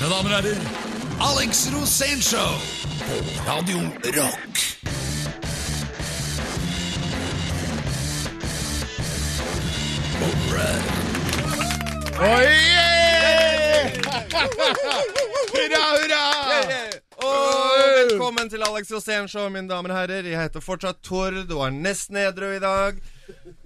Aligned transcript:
Mine 0.00 0.14
damer 0.14 0.32
og 0.32 0.44
herrer, 0.46 0.60
Alex 1.20 1.58
Rosénshow 1.68 2.54
på 3.04 3.16
Radio 3.44 3.80
Rock. 4.16 4.60
Oi! 12.16 12.46
Hurra, 15.50 15.82
hurra! 15.90 16.22
Og 17.20 17.84
velkommen 17.98 18.48
til 18.48 18.64
Alex 18.64 18.88
Rosénshow, 18.88 19.50
mine 19.52 19.68
damer 19.68 19.92
og 19.92 20.00
herrer. 20.00 20.24
Jeg 20.24 20.40
heter 20.40 20.64
fortsatt 20.64 21.04
Tord 21.04 21.36
og 21.50 21.66
er 21.66 21.76
nesten 21.76 22.16
edru 22.16 22.54
i 22.54 22.64
dag. 22.64 23.04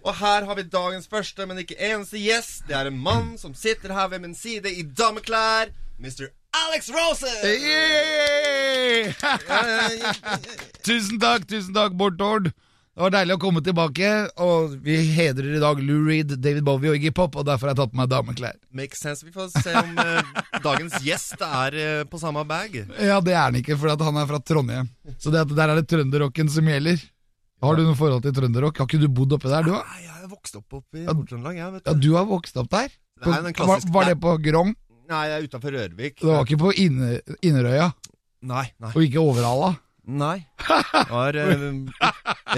Og 0.02 0.18
her 0.18 0.50
har 0.50 0.58
vi 0.58 0.66
dagens 0.66 1.06
første, 1.06 1.46
men 1.46 1.62
ikke 1.62 1.78
eneste 1.78 2.18
gjest. 2.18 2.66
Det 2.66 2.74
er 2.74 2.90
en 2.90 2.98
mann 2.98 3.36
som 3.38 3.54
sitter 3.54 3.94
her 3.94 4.10
ved 4.10 4.26
min 4.26 4.34
side 4.34 4.74
i 4.74 4.82
dameklær. 4.82 5.70
Mr. 5.98 6.28
Alex 6.66 6.90
Roses! 6.90 7.44
Yay! 7.44 9.14
tusen 10.86 11.20
takk, 11.22 11.46
tusen 11.48 11.74
takk, 11.74 11.94
Bård 11.98 12.18
Tord. 12.18 12.50
Det 12.94 13.02
var 13.02 13.10
deilig 13.10 13.34
å 13.34 13.40
komme 13.42 13.58
tilbake, 13.64 14.08
og 14.42 14.74
vi 14.84 14.94
hedrer 15.16 15.56
i 15.56 15.62
dag 15.62 15.80
Lou 15.82 16.04
Reed, 16.06 16.36
David 16.38 16.62
Bowie 16.66 16.92
og 16.92 16.98
Iggy 17.00 17.10
Pop, 17.14 17.34
og 17.40 17.46
derfor 17.48 17.66
har 17.66 17.74
jeg 17.74 17.80
tatt 17.80 17.90
på 17.94 17.98
meg 17.98 18.10
dameklær. 18.12 18.58
Makes 18.70 19.02
sense. 19.02 19.26
Vi 19.26 19.32
får 19.34 19.48
se 19.56 19.72
om 19.80 19.96
eh, 19.98 20.30
dagens 20.62 21.00
gjest 21.02 21.42
er 21.42 21.78
eh, 21.80 22.04
på 22.06 22.20
samme 22.22 22.44
bag. 22.46 22.76
Ja, 23.02 23.18
det 23.24 23.34
er 23.34 23.40
han 23.48 23.58
ikke, 23.58 23.74
for 23.80 23.90
han 23.98 24.20
er 24.22 24.28
fra 24.30 24.38
Trondheim. 24.46 24.92
Så 25.18 25.34
det, 25.34 25.42
at 25.42 25.56
der 25.58 25.72
er 25.74 25.80
det 25.82 25.88
trønderrocken 25.90 26.52
som 26.54 26.70
gjelder. 26.70 27.02
Har 27.64 27.78
du 27.78 27.82
noe 27.86 27.98
forhold 27.98 28.22
til 28.26 28.34
trønderrock? 28.36 28.78
Har 28.78 28.86
ikke 28.90 29.02
du 29.02 29.08
bodd 29.10 29.34
oppe 29.38 29.50
der, 29.50 29.66
du? 29.66 29.74
Nei, 29.74 30.00
jeg 30.04 30.14
er 30.20 30.30
vokst 30.30 30.58
opp 30.60 30.78
oppe 30.78 31.00
i 31.00 31.06
Nord-Trøndelag, 31.08 31.58
jeg, 31.58 31.74
vet 31.78 31.90
Ja, 31.90 31.96
du. 31.98 32.06
du 32.06 32.14
har 32.18 32.30
vokst 32.30 32.62
opp 32.62 32.70
der? 32.76 32.94
På, 33.24 33.30
Nei, 33.30 33.42
den 33.48 33.66
var, 33.70 33.82
var 33.94 34.08
det 34.10 34.16
på 34.22 34.36
Grong? 34.44 34.74
Nei, 35.10 35.22
jeg 35.28 35.36
er 35.36 35.46
utafor 35.48 35.74
Rørvik. 35.76 36.20
Det 36.22 36.28
var 36.30 36.44
ikke 36.46 36.60
på 36.62 36.70
Inne, 36.80 37.18
Inderøya? 37.44 37.90
Nei, 38.48 38.66
nei. 38.80 38.92
Og 38.94 39.02
ikke 39.04 39.20
Overhalla? 39.20 39.74
Nei. 40.04 40.36
Det 40.60 41.08
var 41.08 41.36
eh, 41.40 41.62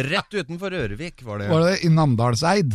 rett 0.06 0.34
utenfor 0.34 0.72
Rørvik, 0.74 1.22
var 1.26 1.38
det. 1.42 1.46
Var 1.50 1.62
det 1.62 1.74
i 1.86 1.90
Namdalseid? 1.94 2.74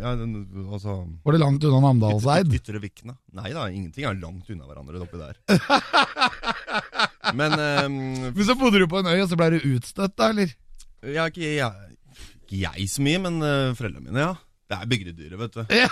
Ja, 0.00 0.14
den, 0.16 0.38
altså 0.72 0.94
Var 1.24 1.36
det 1.36 1.40
langt 1.42 1.64
unna 1.68 1.80
Namdalseid? 1.84 2.48
Yt- 2.48 2.60
Ytre 2.62 2.80
Vikna. 2.80 3.16
Nei 3.36 3.52
da, 3.52 3.66
ingenting 3.68 4.08
er 4.08 4.16
langt 4.20 4.48
unna 4.52 4.64
hverandre 4.68 5.02
oppi 5.04 5.20
der. 5.20 5.36
Men 7.36 7.56
ehm, 7.60 7.98
Men 8.32 8.44
så 8.48 8.56
bodde 8.58 8.80
du 8.80 8.86
på 8.88 9.00
en 9.02 9.10
øy, 9.12 9.20
og 9.24 9.28
så 9.32 9.36
ble 9.38 9.50
du 9.56 9.68
utstøtt, 9.74 10.16
da, 10.16 10.30
eller? 10.32 10.52
jeg, 11.06 11.32
ikke, 11.32 11.52
jeg, 11.58 11.96
ikke 12.46 12.60
jeg 12.64 12.88
så 12.90 13.04
mye, 13.04 13.20
men 13.28 13.36
uh, 13.44 13.74
foreldrene 13.78 14.08
mine, 14.08 14.24
ja. 14.30 14.34
Det 14.66 14.76
er 14.76 14.88
bygdedyret, 14.90 15.38
vet 15.38 15.54
du. 15.54 15.62
Ja. 15.82 15.88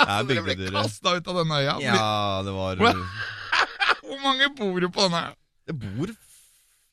Det 0.00 0.14
er 0.16 0.24
Dere 0.24 0.42
ble 0.42 0.54
bygdedyret. 0.54 0.76
kasta 0.80 1.12
ut 1.18 1.26
av 1.28 1.36
denne 1.42 1.58
øya? 1.60 1.74
Ja, 1.84 2.06
det 2.46 2.54
var? 2.56 2.80
Hvor 2.80 4.20
mange 4.26 4.48
bor 4.56 4.80
du 4.80 4.88
på 4.88 5.04
denne? 5.06 5.20
Det 5.68 5.76
bor 5.76 6.08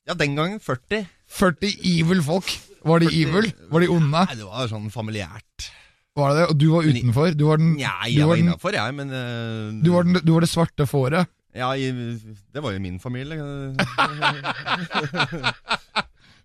Ja, 0.08 0.14
den 0.20 0.36
gangen 0.38 0.60
40. 0.64 1.08
40 1.40 1.72
evil 1.96 2.22
folk. 2.24 2.52
Var 2.88 3.02
de 3.04 3.10
40 3.10 3.24
evil? 3.24 3.50
Var 3.72 3.84
de 3.84 3.90
onde? 3.96 4.12
Nei, 4.28 4.36
det 4.38 4.46
var 4.48 4.70
sånn 4.72 4.92
familiært. 4.94 5.70
Var 6.18 6.34
det 6.34 6.38
det? 6.42 6.46
Og 6.52 6.60
du 6.60 6.68
var 6.74 6.88
utenfor? 6.92 7.34
Du 7.38 7.46
var 7.48 7.60
den, 7.62 7.74
du 7.78 7.82
jeg 7.82 8.22
var 8.22 8.32
var 8.34 8.44
innafor, 8.44 8.78
jeg, 8.78 8.96
men 9.00 9.12
uh... 9.14 9.82
du 9.84 9.90
var, 9.94 10.08
den, 10.08 10.20
du 10.24 10.32
var 10.36 10.46
det 10.46 10.52
svarte 10.52 10.88
fåret? 10.90 11.30
Ja, 11.58 11.72
det 11.74 12.62
var 12.62 12.76
jo 12.76 12.80
min 12.84 13.00
familie. 13.02 13.38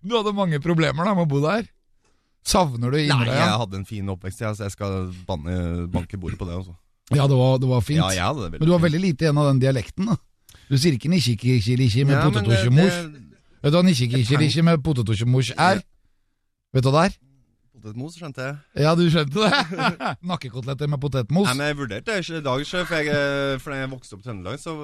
Du 0.03 0.17
hadde 0.17 0.33
mange 0.35 0.59
problemer 0.59 1.07
da 1.07 1.13
med 1.15 1.23
å 1.23 1.31
bo 1.31 1.39
der. 1.45 1.63
Savner 2.43 2.91
du 2.91 2.97
Nei, 2.97 3.25
jeg 3.29 3.57
hadde 3.61 3.77
en 3.79 3.85
fin 3.87 4.09
oppvekst, 4.11 4.41
jeg, 4.43 4.55
så 4.57 4.65
jeg 4.67 4.73
skal 4.75 5.13
banne, 5.27 5.87
banke 5.91 6.17
bordet 6.19 6.37
på 6.39 6.45
det. 6.49 6.57
Også. 6.59 6.75
Ja, 7.15 7.27
det 7.27 7.37
var, 7.39 7.57
det 7.59 7.69
var 7.69 7.81
fint. 7.81 8.03
Ja, 8.15 8.33
det 8.35 8.59
Men 8.59 8.67
du 8.67 8.71
var 8.73 8.83
veldig 8.83 8.99
lite 9.01 9.25
igjen 9.25 9.37
av 9.39 9.47
den 9.51 9.61
dialekten, 9.63 10.09
da. 10.11 10.17
Du 10.69 10.77
sier 10.79 10.95
ikke 10.97 11.11
nisjikikiriki 11.11 12.05
med 12.07 12.15
Ja, 12.17 12.23
potetosjemors. 12.27 12.97
det- 13.11 13.19
Vet 13.63 13.71
du 13.71 13.77
hva 13.77 13.83
nisjikikiriki 13.87 14.63
med 14.63 14.83
potetosjemors 14.83 15.51
er? 15.57 15.81
Vet 16.73 16.83
du 16.83 16.89
hva 16.91 17.03
det 17.07 17.13
er? 17.13 17.17
Potetmos, 17.83 18.13
skjønte 18.15 18.39
jeg. 18.45 18.59
Ja, 18.79 18.93
du 18.95 19.01
skjønte 19.11 19.43
det? 19.43 19.87
Nakkekoteletter 20.29 20.87
med 20.87 21.01
potetmos. 21.03 21.49
Nei, 21.49 21.55
men 21.59 21.67
jeg 21.67 21.75
vurderte 21.81 22.13
det 22.15 22.37
i 22.37 22.43
dag, 22.45 22.61
sjef, 22.63 22.85
for, 22.87 22.95
jeg, 22.95 23.11
eh, 23.11 23.55
for 23.59 23.73
da 23.73 23.79
jeg 23.81 23.89
vokste 23.91 24.15
opp 24.15 24.21
i 24.21 24.27
Trøndelag, 24.29 24.61
så 24.61 24.75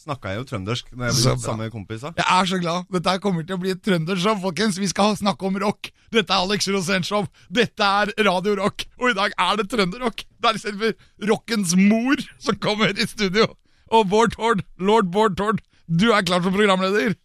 snakka 0.00 0.32
jeg 0.32 0.40
jo 0.40 0.46
trøndersk 0.48 0.88
når 0.94 1.10
jeg 1.10 1.16
ble 1.18 1.34
sammen 1.42 1.66
med 1.66 1.74
kompiser. 1.74 2.14
Jeg 2.16 2.24
er 2.24 2.48
så 2.48 2.60
glad. 2.62 2.88
Dette 2.96 3.12
her 3.12 3.20
kommer 3.20 3.44
til 3.44 3.58
å 3.58 3.60
bli 3.60 3.74
et 3.74 3.82
trøndershow, 3.84 4.40
folkens. 4.40 4.80
Vi 4.80 4.88
skal 4.88 5.18
snakke 5.20 5.50
om 5.50 5.60
rock. 5.60 5.90
Dette 6.16 6.32
er 6.32 6.46
Alex 6.48 6.70
Rosén-show. 6.72 7.28
Dette 7.60 7.92
er 8.00 8.14
Radio 8.24 8.56
Rock. 8.62 8.86
Og 9.02 9.12
i 9.12 9.18
dag 9.20 9.36
er 9.36 9.60
det 9.60 9.68
trønderrock. 9.74 10.24
Det 10.24 10.52
er 10.54 10.62
selve 10.64 10.94
rockens 11.28 11.76
mor 11.76 12.24
som 12.40 12.56
kommer 12.56 12.96
i 12.96 13.08
studio. 13.08 13.50
Og 13.92 14.08
Bård 14.08 14.32
Tord, 14.38 14.64
lord 14.80 15.12
Bård 15.12 15.36
Tord, 15.36 15.60
du 15.84 16.08
er 16.08 16.24
klar 16.24 16.40
som 16.40 16.56
programleder. 16.56 17.20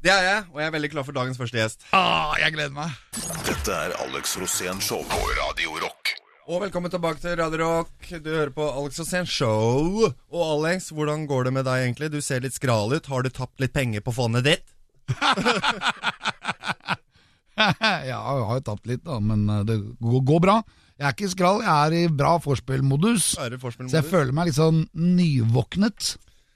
Det 0.00 0.08
er 0.08 0.22
jeg, 0.24 0.44
og 0.48 0.60
jeg 0.62 0.64
er 0.64 0.72
veldig 0.72 0.88
klar 0.94 1.04
for 1.04 1.12
dagens 1.12 1.36
første 1.36 1.58
gjest. 1.58 1.82
Ah, 1.92 2.32
jeg 2.40 2.54
gleder 2.54 2.72
meg. 2.72 2.88
Dette 3.44 3.74
er 3.74 3.92
Alex 4.00 4.30
Rosén 4.40 4.78
Show 4.80 5.02
på 5.04 5.18
Radio 5.36 5.74
Rock. 5.82 6.14
Og 6.48 6.62
velkommen 6.62 6.88
tilbake 6.88 7.20
til 7.20 7.34
Radio 7.36 7.58
Rock. 7.60 8.06
Du 8.08 8.30
hører 8.32 8.48
på 8.56 8.64
Alex 8.64 8.96
Rosén 9.02 9.28
Show. 9.28 10.06
Og 10.08 10.44
Alex, 10.46 10.88
hvordan 10.96 11.26
går 11.28 11.44
det 11.50 11.52
med 11.52 11.68
deg 11.68 11.84
egentlig? 11.84 12.08
Du 12.14 12.16
ser 12.24 12.40
litt 12.40 12.56
skral 12.56 12.94
ut. 12.96 13.10
Har 13.12 13.26
du 13.26 13.28
tapt 13.28 13.60
litt 13.60 13.74
penger 13.76 14.00
på 14.06 14.14
fondet 14.16 14.46
ditt? 14.48 14.72
ja, 17.60 17.92
jeg 18.08 18.16
har 18.16 18.40
jo 18.56 18.64
tapt 18.70 18.88
litt, 18.88 19.04
da, 19.04 19.18
men 19.20 19.44
eh, 19.52 19.66
det 19.68 19.76
går, 20.00 20.24
går 20.32 20.40
bra. 20.46 20.56
Jeg 20.96 21.10
er 21.10 21.18
ikke 21.18 21.34
skral, 21.34 21.60
jeg 21.66 21.76
er 21.76 21.98
i 21.98 22.06
bra 22.22 22.38
forspillmodus. 22.40 23.34
Er 23.36 23.60
forspillmodus? 23.60 23.92
Så 23.92 24.00
jeg 24.00 24.08
føler 24.08 24.32
meg 24.32 24.48
litt 24.48 24.56
sånn 24.56 24.86
nyvåknet. 24.96 26.14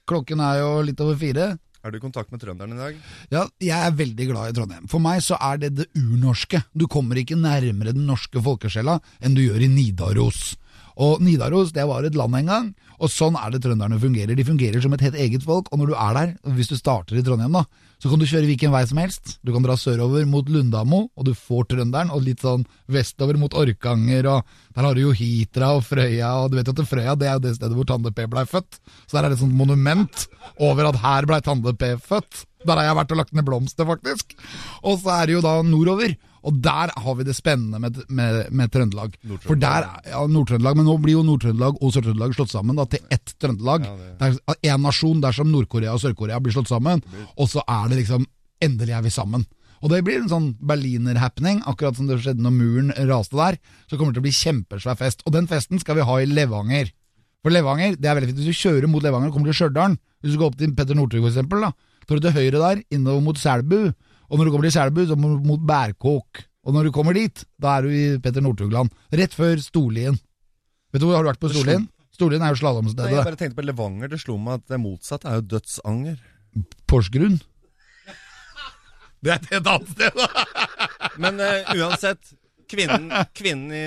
Klokken 0.09 0.41
er 0.41 0.63
jo 0.63 0.73
litt 0.89 1.05
over 1.05 1.21
fire. 1.21 1.51
Er 1.85 1.93
du 1.93 1.99
i 1.99 2.01
kontakt 2.01 2.31
med 2.33 2.41
trønderen 2.41 2.73
i 2.73 2.79
dag? 2.79 2.95
Ja, 3.29 3.43
jeg 3.61 3.77
er 3.77 3.93
veldig 3.93 4.25
glad 4.31 4.49
i 4.49 4.55
Trondheim. 4.57 4.87
For 4.89 5.03
meg 5.03 5.21
så 5.21 5.37
er 5.37 5.59
det 5.61 5.75
det 5.77 5.85
urnorske. 5.99 6.63
Du 6.73 6.87
kommer 6.89 7.19
ikke 7.21 7.37
nærmere 7.37 7.93
den 7.93 8.07
norske 8.09 8.41
folkesjela 8.41 8.97
enn 9.21 9.37
du 9.37 9.43
gjør 9.43 9.67
i 9.67 9.69
Nidaros. 9.69 10.55
Og 10.95 11.23
Nidaros 11.23 11.73
det 11.75 11.83
var 11.89 12.05
et 12.07 12.15
land 12.15 12.37
en 12.39 12.51
gang, 12.51 12.67
og 12.95 13.11
sånn 13.11 13.35
er 13.39 13.51
det 13.51 13.61
trønderne 13.65 13.99
fungerer. 13.99 14.35
De 14.37 14.45
fungerer 14.47 14.83
som 14.83 14.93
et 14.95 15.03
helt 15.03 15.17
eget 15.19 15.43
folk, 15.43 15.67
og 15.71 15.81
når 15.81 15.91
du 15.91 15.95
er 15.95 16.15
der, 16.15 16.31
hvis 16.55 16.71
du 16.71 16.77
starter 16.79 17.19
i 17.19 17.23
Trondheim 17.25 17.57
da, 17.57 17.65
så 17.99 18.11
kan 18.11 18.19
du 18.19 18.27
kjøre 18.27 18.47
hvilken 18.47 18.73
vei 18.73 18.83
som 18.87 18.99
helst. 19.01 19.35
Du 19.43 19.51
kan 19.55 19.63
dra 19.65 19.75
sørover 19.79 20.27
mot 20.29 20.47
Lundamo, 20.51 21.05
og 21.15 21.27
du 21.27 21.33
får 21.35 21.69
trønderen, 21.73 22.11
og 22.15 22.23
litt 22.23 22.43
sånn 22.43 22.65
vestover 22.91 23.39
mot 23.39 23.55
Orkanger, 23.55 24.29
og 24.31 24.57
der 24.75 24.87
har 24.87 24.95
du 24.95 25.03
jo 25.03 25.15
Hitra 25.15 25.73
og 25.77 25.85
Frøya, 25.87 26.31
og 26.43 26.51
du 26.51 26.59
vet 26.59 26.71
jo 26.71 26.75
at 26.75 26.91
Frøya 26.91 27.15
det 27.19 27.29
er 27.29 27.39
jo 27.39 27.45
det 27.47 27.55
stedet 27.57 27.75
hvor 27.75 27.87
Tande 27.89 28.13
P 28.15 28.27
blei 28.31 28.45
født. 28.47 28.79
Så 29.07 29.17
der 29.17 29.25
er 29.25 29.31
det 29.31 29.39
et 29.39 29.43
sånt 29.43 29.55
monument 29.57 30.27
over 30.59 30.91
at 30.91 31.01
her 31.03 31.27
blei 31.27 31.41
Tande 31.43 31.75
P 31.75 31.95
født. 32.03 32.45
Der 32.65 32.79
har 32.79 32.87
jeg 32.87 32.97
vært 32.97 33.11
og 33.13 33.19
lagt 33.19 33.35
ned 33.35 33.45
blomster, 33.45 33.85
faktisk. 33.87 34.33
Og 34.81 34.97
så 35.03 35.19
er 35.19 35.27
det 35.27 35.35
jo 35.37 35.43
da 35.45 35.59
nordover. 35.65 36.15
Og 36.45 36.59
der 36.61 36.91
har 36.93 37.17
vi 37.17 37.25
det 37.25 37.35
spennende 37.37 37.79
med, 37.81 37.97
med, 38.07 38.51
med 38.53 38.71
Trøndelag. 38.73 39.17
For 39.43 39.57
der, 39.59 39.87
ja, 40.05 40.21
Nord-Trøndelag, 40.29 40.77
Men 40.77 40.87
nå 40.89 40.97
blir 41.01 41.17
jo 41.17 41.25
Nord-Trøndelag 41.25 41.81
og 41.81 41.93
Sør-Trøndelag 41.95 42.35
slått 42.37 42.53
sammen 42.53 42.77
da, 42.77 42.85
til 42.89 43.01
ett 43.09 43.33
Trøndelag. 43.41 43.87
Det 44.19 44.29
er 44.29 44.73
én 44.75 44.85
nasjon 44.85 45.23
dersom 45.23 45.49
Nord-Korea 45.53 45.95
og 45.95 46.03
Sør-Korea 46.03 46.39
blir 46.43 46.53
slått 46.55 46.69
sammen. 46.69 47.01
Og 47.35 47.49
så 47.51 47.65
er 47.65 47.89
det 47.91 48.03
liksom 48.03 48.29
Endelig 48.63 48.93
er 48.95 49.01
vi 49.03 49.11
sammen. 49.11 49.41
Og 49.83 49.91
det 49.91 49.99
blir 50.07 50.21
en 50.21 50.29
sånn 50.31 50.45
berliner-happening, 50.65 51.59
akkurat 51.67 51.97
som 51.97 52.07
det 52.07 52.21
skjedde 52.23 52.41
når 52.41 52.53
muren 52.55 52.93
raste 53.09 53.35
der. 53.37 53.57
Så 53.85 53.99
kommer 53.99 54.13
det 54.13 54.21
til 54.21 54.23
å 54.23 54.27
bli 54.29 54.37
kjempesvær 54.37 54.97
fest. 54.97 55.25
Og 55.27 55.35
den 55.35 55.49
festen 55.51 55.81
skal 55.81 55.99
vi 55.99 56.05
ha 56.07 56.15
i 56.21 56.29
Levanger. 56.29 56.93
For 57.45 57.53
Levanger, 57.53 57.99
det 57.99 58.09
er 58.09 58.17
veldig 58.17 58.31
fint. 58.31 58.39
Hvis 58.41 58.55
du 58.55 58.63
kjører 58.63 58.89
mot 58.89 59.03
Levanger 59.05 59.29
og 59.29 59.35
kommer 59.35 59.51
til 59.51 59.59
Stjørdal, 59.59 59.99
hvis 60.23 60.33
du 60.33 60.39
går 60.41 60.49
opp 60.49 60.57
til 60.57 60.73
Petter 60.73 60.97
Northug 60.97 61.27
da, 61.29 61.69
tar 62.07 62.17
du 62.17 62.25
til 62.25 62.37
høyre 62.39 62.61
der, 62.63 62.81
innover 62.95 63.21
mot 63.27 63.37
Selbu. 63.37 63.91
Og 64.29 64.37
når 64.37 64.47
du 64.47 64.53
kommer 64.53 64.67
til 64.67 64.75
Skjelbu, 64.75 65.01
så 65.09 65.17
må 65.19 65.33
du 65.35 65.49
mot 65.49 65.65
Bærkåk. 65.65 66.45
Og 66.65 66.73
når 66.73 66.87
du 66.87 66.93
kommer 66.95 67.13
dit, 67.17 67.43
da 67.61 67.77
er 67.77 67.85
du 67.85 67.93
i 67.93 68.05
Petter 68.21 68.41
Northug-land. 68.41 68.93
Rett 69.13 69.35
før 69.37 69.59
Storlien. 69.61 70.17
Vet 70.93 71.03
du 71.03 71.07
hvor 71.07 71.19
har 71.19 71.25
du 71.25 71.29
vært 71.29 71.43
på 71.43 71.51
Storlien? 71.53 71.85
Storlien 72.15 72.45
er 72.45 72.53
jo 72.53 72.61
slalåmstedet. 72.61 73.11
jeg 73.11 73.27
bare 73.27 73.39
tenkte 73.39 73.59
på 73.59 73.65
Levanger. 73.67 74.09
Det 74.13 74.21
slo 74.21 74.37
meg 74.41 74.61
at 74.61 74.71
det 74.71 74.79
motsatte 74.81 75.29
er 75.29 75.41
jo 75.41 75.49
dødsanger. 75.55 76.17
Porsgrunn. 76.89 77.37
Det 79.25 79.33
er 79.33 79.39
et 79.41 79.51
helt 79.51 79.69
annet 79.71 79.91
sted, 79.91 80.17
da! 80.19 80.45
Men 81.21 81.39
uh, 81.41 81.73
uansett, 81.75 82.33
kvinnen, 82.71 83.09
kvinnen 83.37 83.71
i 83.75 83.81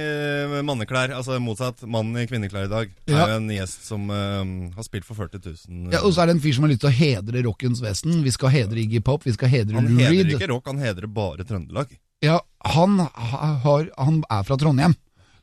eh, 0.59 0.63
manneklær, 0.67 1.13
altså 1.17 1.39
motsatt, 1.43 1.83
mannen 1.89 2.17
i 2.23 2.27
kvinneklær 2.31 2.67
i 2.69 2.73
dag, 2.73 2.93
er 3.09 3.15
Ja. 3.15 3.27
jo 3.33 3.39
en 3.41 3.49
gjest 3.53 3.87
som 3.89 4.05
uh, 4.11 4.43
har 4.77 4.87
spilt 4.87 5.07
for 5.09 5.19
40 5.19 5.41
000. 5.69 5.93
Ja, 5.95 6.03
og 6.05 6.13
så 6.15 6.23
er 6.23 6.31
det 6.31 6.37
en 6.39 6.43
fyr 6.45 6.55
som 6.57 6.67
har 6.67 6.73
lyst 6.73 6.83
til 6.85 6.91
å 6.93 6.99
hedre 6.99 7.43
rockens 7.47 7.83
vesen. 7.85 8.21
Vi 8.25 8.35
skal 8.35 8.55
hedre 8.55 8.81
Iggy 8.83 9.01
Pop, 9.05 9.27
vi 9.27 9.35
skal 9.37 9.51
hedre 9.53 9.79
han 9.79 9.89
hedrer 9.99 10.35
ikke 10.37 10.51
rock, 10.53 10.67
han 10.71 10.79
hedrer 10.83 11.07
bare 11.11 11.47
Trøndelag. 11.49 11.93
Ja, 12.25 12.41
han, 12.67 12.99
har, 13.15 13.91
han 13.97 14.23
er 14.29 14.43
fra 14.47 14.57
Trondheim. 14.59 14.97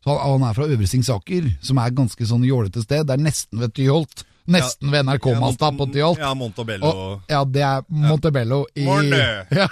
Så 0.03 0.11
han, 0.13 0.35
han 0.41 0.49
er 0.49 0.53
fra 0.57 0.65
Øvre 0.69 0.87
Singsaker, 0.87 1.47
som 1.65 1.79
er 1.81 1.93
ganske 1.95 2.27
sånn 2.29 2.43
jålete 2.45 2.83
sted. 2.83 3.07
Det 3.07 3.15
er 3.15 3.23
nesten 3.25 3.61
ved 3.63 3.73
Tyholt. 3.77 4.25
Nesten 4.45 4.91
ved 4.93 5.07
NRK-masta 5.07 5.71
på 5.73 5.87
Tyholt. 5.89 6.19
Ja, 6.21 6.33
Montebello. 6.37 6.85
Og, 6.91 7.23
ja, 7.31 7.39
det 7.49 7.63
er 7.65 7.87
Montebello 7.89 8.59
i, 8.77 8.85
ja, 9.57 9.65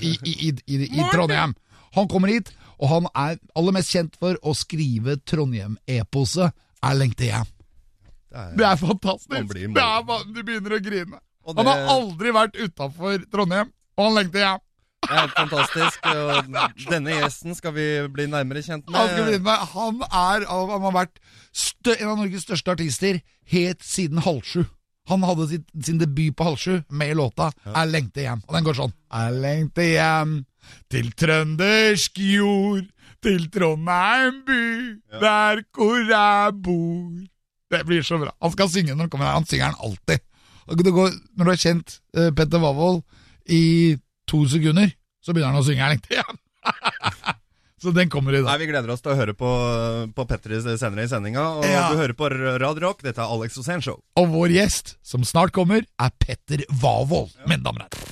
i, 0.00 0.16
i, 0.26 0.32
i, 0.48 0.50
i, 0.66 0.80
i 0.90 1.04
Trondheim. 1.12 1.54
Han 1.94 2.08
kommer 2.10 2.32
hit, 2.34 2.50
og 2.76 2.90
han 2.90 3.08
er 3.14 3.38
aller 3.56 3.76
mest 3.76 3.92
kjent 3.94 4.16
for 4.20 4.38
å 4.42 4.54
skrive 4.56 5.16
Trondheim-eposet 5.24 6.52
'Er 6.82 6.94
lengter 6.94 7.30
hjem'. 7.30 7.52
Det 8.56 8.66
er 8.66 8.76
fantastisk. 8.76 9.32
Man 9.32 9.48
blir 9.48 9.72
Det 9.72 9.82
er 9.82 10.24
du 10.34 10.42
begynner 10.42 10.76
å 10.76 10.82
grine. 10.82 11.18
Det... 11.46 11.56
Han 11.56 11.66
har 11.70 11.88
aldri 11.94 12.32
vært 12.34 12.56
utafor 12.58 13.24
Trondheim, 13.32 13.72
og 13.96 14.08
han 14.08 14.18
lengter 14.18 14.42
hjem. 14.42 14.62
Det 15.06 15.14
er 15.14 15.20
helt 15.22 15.36
fantastisk. 15.38 16.06
Og 16.10 16.88
denne 16.90 17.18
gjesten 17.20 17.54
skal 17.54 17.74
vi 17.76 17.86
bli 18.12 18.26
nærmere 18.30 18.62
kjent 18.64 18.88
med. 18.88 18.98
Han, 18.98 19.12
begynne 19.14 19.44
med, 19.46 19.66
han, 19.72 20.00
er, 20.08 20.46
han 20.50 20.86
har 20.88 20.96
vært 20.96 21.20
en 21.94 22.10
av 22.10 22.18
Norges 22.18 22.46
største 22.48 22.74
artister 22.74 23.20
helt 23.52 23.86
siden 23.86 24.24
halv 24.26 24.42
sju. 24.44 24.64
Han 25.06 25.22
hadde 25.22 25.46
sitt, 25.52 25.68
sin 25.86 26.00
debut 26.02 26.34
på 26.34 26.48
halv 26.48 26.58
sju 26.58 26.80
med 26.90 27.14
låta 27.16 27.52
'Jeg 27.62 27.90
lengter 27.92 28.26
hjem'. 28.26 28.42
Og 28.48 28.54
den 28.56 28.66
går 28.66 28.74
sånn. 28.74 28.94
Jeg 29.12 29.40
lengter 29.44 29.86
hjem 29.92 30.32
til 30.92 31.10
trøndersk 31.18 32.18
jord, 32.22 32.84
til 33.24 33.46
Trondheim 33.50 34.42
by, 34.46 34.62
der 35.20 35.62
hvor 35.74 35.98
jeg 36.10 36.56
bor. 36.62 37.10
Det 37.72 37.80
blir 37.88 38.04
så 38.06 38.18
bra. 38.22 38.30
Han 38.42 38.52
skal 38.54 38.70
synge 38.70 38.94
når 38.94 39.06
han 39.06 39.10
kommer 39.10 39.26
her. 39.26 39.38
Han 39.40 39.48
synger 39.50 39.72
den 39.72 39.80
alltid. 39.88 40.22
Det 40.82 40.92
går, 40.94 41.10
når 41.38 41.44
du 41.48 41.50
har 41.52 41.62
kjent 41.62 41.96
uh, 42.18 42.30
Petter 42.34 42.62
Wavold 42.62 43.02
i 43.50 43.96
to 44.30 44.44
sekunder, 44.50 44.90
så 45.22 45.34
begynner 45.34 45.54
han 45.54 45.62
å 45.62 45.66
synge 45.66 45.82
her 45.82 45.92
lenge 45.94 46.10
igjen. 46.10 46.40
så 47.82 47.92
den 47.94 48.10
kommer 48.10 48.34
i 48.34 48.40
dag. 48.42 48.48
Nei, 48.50 48.58
Vi 48.64 48.68
gleder 48.70 48.90
oss 48.94 49.02
til 49.02 49.14
å 49.14 49.18
høre 49.18 49.34
på, 49.38 49.50
på 50.14 50.26
Petter 50.30 50.56
senere 50.78 51.06
i 51.06 51.10
sendinga. 51.10 51.44
Og 51.60 51.66
Ja. 51.70 51.88
du 51.90 51.98
hører 52.00 52.14
på 52.18 52.30
Radio 52.30 52.74
Rock. 52.86 53.02
Dette 53.06 53.22
er 53.22 53.30
Alex 53.34 53.58
Osen 53.62 53.82
Show. 53.82 53.98
Og 54.18 54.30
vår 54.34 54.54
gjest, 54.58 54.96
som 55.06 55.26
snart 55.26 55.54
kommer, 55.54 55.86
er 56.02 56.14
Petter 56.22 56.62
Wavold, 56.82 57.34
mine 57.46 57.62
damer 57.66 57.86
og 57.86 57.90
herrer. 57.90 58.05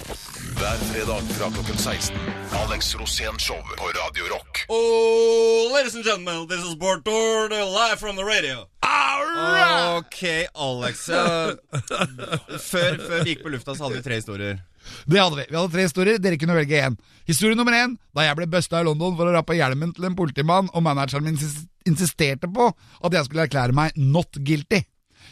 Hver 0.65 0.77
fredag 0.77 1.21
fra 1.21 1.51
klokken 1.51 1.77
16. 1.77 2.17
Alex 2.53 2.95
Rosén 2.95 3.39
Show 3.39 3.57
på 3.57 3.85
Radio 3.85 4.25
Rock. 4.35 4.65
Oh, 4.69 5.73
ladies 5.77 5.95
and 5.95 6.05
gentlemen, 6.05 6.49
this 6.49 6.65
is 6.69 6.75
Bård 6.75 7.05
Tord, 7.05 7.51
live 7.51 7.99
from 7.99 8.17
the 8.17 8.25
radio. 8.25 8.57
Right. 8.81 9.99
Ok, 9.99 10.23
Alex. 10.55 11.07
før, 12.71 12.97
før 13.09 13.25
vi 13.25 13.35
gikk 13.35 13.43
på 13.45 13.53
lufta, 13.53 13.75
så 13.75 13.85
hadde 13.85 13.99
vi 13.99 14.03
tre 14.07 14.17
historier. 14.23 14.63
Det 15.05 15.21
hadde 15.21 15.37
vi. 15.37 15.45
Vi 15.51 15.59
hadde 15.59 15.73
tre 15.75 15.85
historier, 15.85 16.23
dere 16.25 16.41
kunne 16.41 16.57
velge 16.57 16.81
én. 16.87 16.97
Historie 17.29 17.61
nummer 17.61 17.77
én, 17.77 17.99
da 18.17 18.25
jeg 18.25 18.41
ble 18.41 18.49
busta 18.57 18.81
i 18.81 18.89
London 18.89 19.21
for 19.21 19.29
å 19.29 19.37
rappe 19.37 19.59
hjelmen 19.59 19.93
til 19.93 20.09
en 20.09 20.17
politimann, 20.17 20.73
og 20.73 20.87
manageren 20.89 21.29
min 21.29 21.37
insisterte 21.85 22.49
på 22.49 22.71
at 23.03 23.19
jeg 23.19 23.29
skulle 23.29 23.45
erklære 23.51 23.77
meg 23.77 24.01
not 24.01 24.41
guilty. 24.41 24.81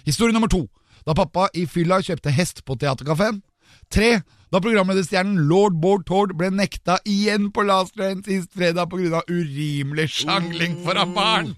Historie 0.04 0.36
nummer 0.36 0.52
to, 0.52 0.66
da 1.08 1.16
pappa 1.16 1.48
i 1.56 1.64
fylla 1.64 2.02
kjøpte 2.04 2.36
hest 2.36 2.66
på 2.68 2.76
Theatercaféen. 2.76 3.40
Tre, 3.88 4.18
da 4.52 4.60
programlederstjernen 4.60 5.46
lord 5.48 5.78
Bård 5.80 6.02
Tord 6.04 6.34
ble 6.36 6.50
nekta 6.52 6.98
igjen 7.08 7.48
på 7.56 7.64
Last 7.64 7.94
Train 7.96 8.20
sist 8.26 8.52
fredag 8.52 8.90
pga. 8.92 9.22
urimelig 9.24 10.10
sjangling 10.12 10.76
foran 10.84 11.14
barn. 11.16 11.54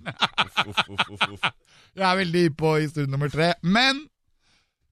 Jeg 1.94 2.06
er 2.06 2.20
veldig 2.20 2.44
på 2.58 2.76
historie 2.79 3.11
nummer 3.11 3.31
tre. 3.31 3.52
Men 3.62 4.05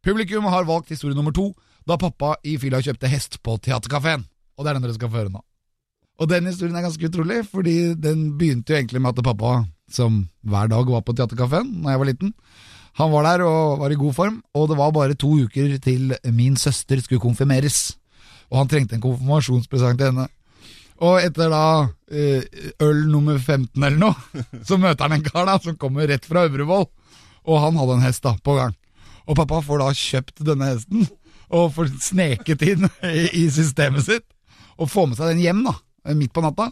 publikum 0.02 0.50
har 0.50 0.66
valgt 0.66 0.90
historie 0.90 1.14
nummer 1.14 1.34
to, 1.34 1.52
da 1.86 1.94
pappa 1.98 2.34
i 2.42 2.56
fylla 2.58 2.82
kjøpte 2.82 3.10
hest 3.10 3.38
på 3.42 3.54
Theatercaféen. 3.62 4.26
Og 4.58 4.64
det 4.64 4.70
er 4.72 4.78
den 4.78 4.88
dere 4.88 4.98
skal 4.98 5.10
få 5.10 5.22
høre 5.22 5.34
nå. 5.36 5.44
Og 6.18 6.28
den 6.30 6.50
historien 6.50 6.76
er 6.78 6.84
ganske 6.84 7.06
utrolig, 7.06 7.40
fordi 7.50 7.94
den 7.94 8.32
begynte 8.38 8.74
jo 8.74 8.80
egentlig 8.80 9.02
med 9.02 9.14
at 9.14 9.26
pappa, 9.30 9.62
som 9.90 10.24
hver 10.42 10.70
dag 10.74 10.90
var 10.90 11.06
på 11.06 11.14
Theatercaféen 11.14 11.70
da 11.84 11.94
jeg 11.94 12.02
var 12.02 12.10
liten, 12.10 12.34
han 12.98 13.12
var 13.12 13.24
der 13.24 13.44
og 13.46 13.80
var 13.80 13.92
i 13.92 13.96
god 13.96 14.14
form, 14.16 14.42
og 14.54 14.68
det 14.68 14.76
var 14.76 14.92
bare 14.92 15.16
to 15.16 15.30
uker 15.46 15.78
til 15.80 16.12
min 16.28 16.56
søster 16.60 17.00
skulle 17.00 17.22
konfirmeres. 17.22 17.96
Og 18.52 18.58
han 18.60 18.68
trengte 18.68 18.98
en 18.98 19.04
konfirmasjonspresang 19.04 19.96
til 19.98 20.10
henne. 20.10 20.26
Og 21.02 21.18
etter 21.24 21.48
da 21.50 21.64
eh, 22.12 22.44
øl 22.84 23.06
nummer 23.10 23.38
15 23.38 23.72
eller 23.80 23.98
noe, 23.98 24.42
så 24.68 24.78
møter 24.78 25.08
han 25.08 25.16
en 25.16 25.24
kar 25.24 25.48
da 25.48 25.56
som 25.62 25.78
kommer 25.80 26.06
rett 26.10 26.28
fra 26.28 26.44
Øvrevoll. 26.46 26.86
Og 27.48 27.58
han 27.64 27.80
hadde 27.80 27.96
en 27.96 28.04
hest 28.04 28.22
da 28.26 28.36
på 28.44 28.58
gang. 28.60 28.76
Og 29.26 29.38
pappa 29.38 29.62
får 29.64 29.82
da 29.82 29.88
kjøpt 29.96 30.44
denne 30.46 30.68
hesten, 30.74 31.08
og 31.52 31.72
får 31.74 31.90
sneket 32.02 32.62
inn 32.66 32.86
i, 33.40 33.48
systemet 33.54 34.04
sitt. 34.06 34.28
Og 34.76 34.90
får 34.90 35.08
med 35.08 35.18
seg 35.18 35.32
den 35.32 35.42
hjem 35.42 35.64
da, 35.66 35.74
midt 36.12 36.34
på 36.34 36.44
natta. 36.44 36.70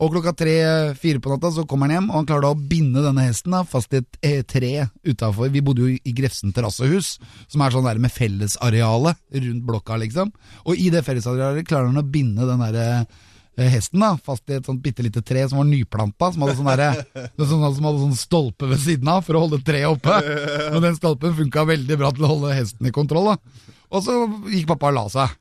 Og 0.00 0.10
klokka 0.14 0.32
tre-fire 0.34 1.20
på 1.22 1.30
natta 1.30 1.50
så 1.54 1.64
kommer 1.68 1.86
han 1.90 1.96
hjem, 1.98 2.06
og 2.10 2.16
han 2.20 2.28
klarer 2.28 2.46
da 2.46 2.52
å 2.54 2.68
binde 2.70 3.04
denne 3.04 3.26
hesten 3.26 3.54
da, 3.54 3.60
fast 3.68 3.92
i 3.94 4.00
et 4.00 4.16
eh, 4.26 4.40
tre 4.48 4.72
utafor. 5.06 5.50
Vi 5.52 5.62
bodde 5.64 5.84
jo 5.84 5.92
i 5.94 6.14
Grefsen 6.16 6.54
terrassehus, 6.54 7.16
som 7.50 7.62
er 7.62 7.74
sånn 7.74 7.86
der 7.86 8.00
med 8.02 8.14
fellesarealet 8.14 9.20
rundt 9.36 9.66
blokka, 9.68 9.98
liksom. 10.02 10.32
Og 10.66 10.80
i 10.80 10.88
det 10.94 11.04
fellesarealet 11.06 11.68
klarer 11.68 11.92
han 11.92 12.02
å 12.02 12.06
binde 12.06 12.48
den 12.48 12.64
derre 12.64 12.86
eh, 13.02 13.68
hesten 13.70 14.02
da, 14.02 14.14
fast 14.16 14.48
i 14.50 14.56
et 14.58 14.66
sånt 14.66 14.82
bitte 14.82 15.04
lite 15.06 15.22
tre 15.22 15.44
som 15.46 15.60
var 15.60 15.68
nyplanta, 15.70 16.32
som 16.34 16.46
hadde 16.46 16.56
sånn 16.58 16.72
derre 16.72 16.90
sånn, 17.38 17.68
som 17.76 17.86
hadde 17.90 18.02
sånn 18.06 18.18
stolpe 18.18 18.72
ved 18.72 18.82
siden 18.82 19.12
av 19.12 19.22
for 19.28 19.38
å 19.38 19.44
holde 19.44 19.62
treet 19.66 19.92
oppe. 19.92 20.18
Og 20.72 20.80
den 20.82 20.98
stolpen 20.98 21.36
funka 21.38 21.68
veldig 21.68 22.00
bra 22.00 22.10
til 22.16 22.26
å 22.26 22.32
holde 22.34 22.56
hesten 22.58 22.90
i 22.90 22.94
kontroll. 22.94 23.34
da. 23.34 23.70
Og 23.92 24.02
så 24.02 24.18
gikk 24.50 24.72
pappa 24.72 24.90
og 24.90 24.98
la 24.98 25.06
seg. 25.12 25.38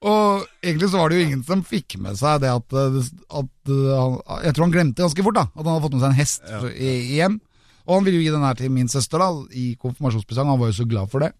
Og 0.00 0.46
egentlig 0.64 0.88
så 0.88 1.02
var 1.02 1.10
det 1.10 1.18
jo 1.18 1.26
ingen 1.26 1.42
som 1.44 1.62
fikk 1.66 1.98
med 2.00 2.16
seg 2.16 2.40
det 2.40 2.48
at, 2.48 2.72
eh, 2.72 3.08
at 3.36 3.68
eh, 3.68 3.90
han, 3.92 4.14
Jeg 4.46 4.56
tror 4.56 4.64
han 4.64 4.72
glemte 4.72 5.04
ganske 5.04 5.24
fort 5.26 5.36
da 5.36 5.44
at 5.50 5.60
han 5.60 5.74
hadde 5.74 5.84
fått 5.84 5.96
med 5.98 6.04
seg 6.04 6.10
en 6.10 6.20
hest 6.20 6.48
ja. 6.48 6.60
i 6.72 6.92
hjem. 7.18 7.36
Og 7.84 7.98
han 7.98 8.06
ville 8.06 8.20
jo 8.20 8.24
gi 8.24 8.32
den 8.32 8.46
her 8.46 8.56
til 8.56 8.72
min 8.72 8.88
søster 8.88 9.20
da 9.20 9.28
i 9.56 9.74
konfirmasjonspresang. 9.80 10.48
Han 10.48 10.60
var 10.60 10.70
jo 10.70 10.78
så 10.80 10.88
glad 10.88 11.12
for 11.12 11.24
det. 11.24 11.32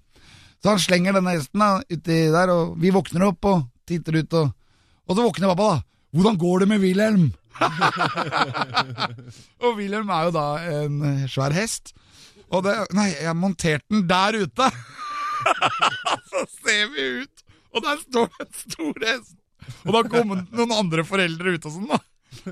Så 0.60 0.74
han 0.74 0.82
slenger 0.82 1.16
denne 1.16 1.36
hesten 1.36 1.62
da 1.62 1.70
uti 1.88 2.18
der, 2.34 2.52
og 2.52 2.74
vi 2.80 2.92
våkner 2.92 3.28
opp 3.30 3.48
og 3.48 3.62
titter 3.88 4.20
ut. 4.20 4.36
Og, 4.42 4.50
og 5.08 5.16
så 5.16 5.24
våkner 5.24 5.54
pappa, 5.54 5.76
da. 5.76 5.86
Hvordan 6.10 6.40
går 6.42 6.60
det 6.60 6.68
med 6.72 6.82
Wilhelm? 6.82 7.28
og 9.62 9.76
Wilhelm 9.78 10.10
er 10.10 10.26
jo 10.26 10.32
da 10.34 10.46
en 10.80 11.04
svær 11.30 11.54
hest. 11.54 11.94
Og 12.50 12.64
det 12.66 12.74
Nei, 12.98 13.12
jeg 13.14 13.36
monterte 13.38 13.86
den 13.92 14.08
der 14.10 14.42
ute! 14.42 14.72
så 16.30 16.44
ser 16.60 16.90
vi 16.92 17.06
ut, 17.22 17.39
og 17.74 17.84
der 17.86 18.00
står 18.02 18.30
det 18.34 18.46
en 18.46 18.54
stor 18.64 19.04
hest! 19.06 19.36
Og 19.84 19.92
da 19.94 20.00
kommer 20.08 20.40
noen 20.56 20.72
andre 20.72 21.04
foreldre 21.06 21.52
ut 21.56 21.66
og 21.68 21.74
sånn, 21.74 21.90
da. 21.90 21.98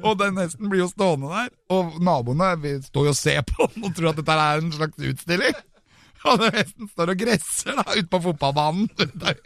Og 0.02 0.18
den 0.20 0.36
hesten 0.40 0.68
blir 0.70 0.82
jo 0.84 0.90
stående 0.90 1.30
der. 1.32 1.48
Og 1.72 1.96
naboene 2.04 2.52
står 2.84 3.08
jo 3.08 3.14
og 3.14 3.18
ser 3.18 3.42
på 3.48 3.68
den 3.72 3.86
og 3.88 3.94
tror 3.96 4.10
at 4.12 4.18
dette 4.20 4.36
er 4.44 4.62
en 4.62 4.72
slags 4.74 5.06
utstilling. 5.10 5.58
Og 6.26 6.40
den 6.42 6.56
hesten 6.58 6.88
står 6.90 7.12
og 7.12 7.20
gresser 7.20 7.76
da 7.78 7.84
ute 7.94 8.08
på 8.10 8.18
fotballbanen 8.24 8.88
der. 9.22 9.38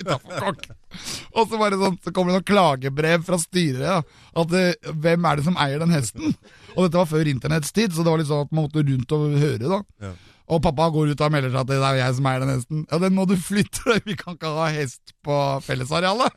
Og 1.37 1.45
så, 1.49 1.59
bare 1.61 1.79
sånn, 1.81 1.99
så 2.03 2.13
kommer 2.15 2.33
det 2.33 2.39
noen 2.41 2.49
klagebrev 2.49 3.25
fra 3.29 3.39
styret. 3.41 3.85
Ja, 3.85 3.99
at 4.43 4.53
det, 4.53 4.65
Hvem 5.05 5.29
er 5.29 5.39
det 5.41 5.47
som 5.47 5.59
eier 5.61 5.83
den 5.85 5.93
hesten? 5.95 6.35
Og 6.75 6.87
dette 6.87 6.99
var 6.99 7.11
før 7.13 7.29
internetts 7.29 7.75
tid, 7.77 7.93
så 7.93 8.01
det 8.05 8.13
var 8.15 8.23
litt 8.23 8.31
sånn 8.31 8.47
at 8.47 8.53
man 8.57 8.67
måtte 8.67 8.85
rundt 8.89 9.13
og 9.17 9.37
høre. 9.37 9.69
da 9.69 9.83
Ja. 10.09 10.15
Og 10.52 10.60
pappa 10.60 10.90
går 10.93 11.14
ut 11.14 11.22
og 11.25 11.32
melder 11.32 11.52
seg 11.52 11.62
at 11.62 11.70
det 11.70 11.78
er 11.81 11.99
jeg 12.02 12.16
som 12.19 12.28
eier 12.28 12.43
den 12.44 12.52
hesten. 12.52 12.84
Ja, 12.90 12.99
den 13.00 13.16
må 13.16 13.25
du 13.28 13.34
flytte, 13.40 13.99
vi 14.08 14.16
kan 14.20 14.37
ikke 14.37 14.52
ha 14.58 14.69
hest 14.75 15.14
på 15.25 15.38
fellesarealet. 15.64 16.37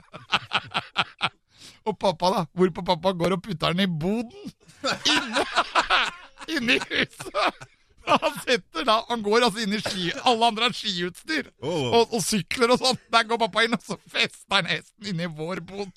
og 1.87 1.97
pappa, 1.99 2.31
da. 2.31 2.43
Hvorpå 2.55 2.85
pappa 2.87 3.13
går 3.17 3.35
og 3.35 3.43
putter 3.45 3.75
den 3.75 3.85
i 3.85 3.91
boden. 3.91 4.51
Inne, 5.15 5.45
inne 6.55 6.77
i 6.77 6.83
huset. 6.91 7.65
Han 8.05 8.35
setter 8.45 8.85
da, 8.85 8.99
han 9.09 9.23
går 9.25 9.47
altså 9.47 9.63
inn 9.63 9.73
i 9.73 9.79
ski, 9.81 10.11
alle 10.29 10.45
andre 10.45 10.67
har 10.67 10.75
skiutstyr 10.77 11.47
Oh. 11.65 11.87
og, 11.89 12.11
og 12.13 12.21
sykler 12.21 12.75
og 12.75 12.77
sånn. 12.83 12.99
Der 13.13 13.25
går 13.25 13.39
pappa 13.41 13.63
inn, 13.65 13.73
og 13.73 13.81
så 13.81 13.97
fester 13.97 14.59
han 14.59 14.69
hesten 14.69 15.09
inn 15.09 15.23
i 15.25 15.29
vår 15.39 15.63
bod. 15.65 15.89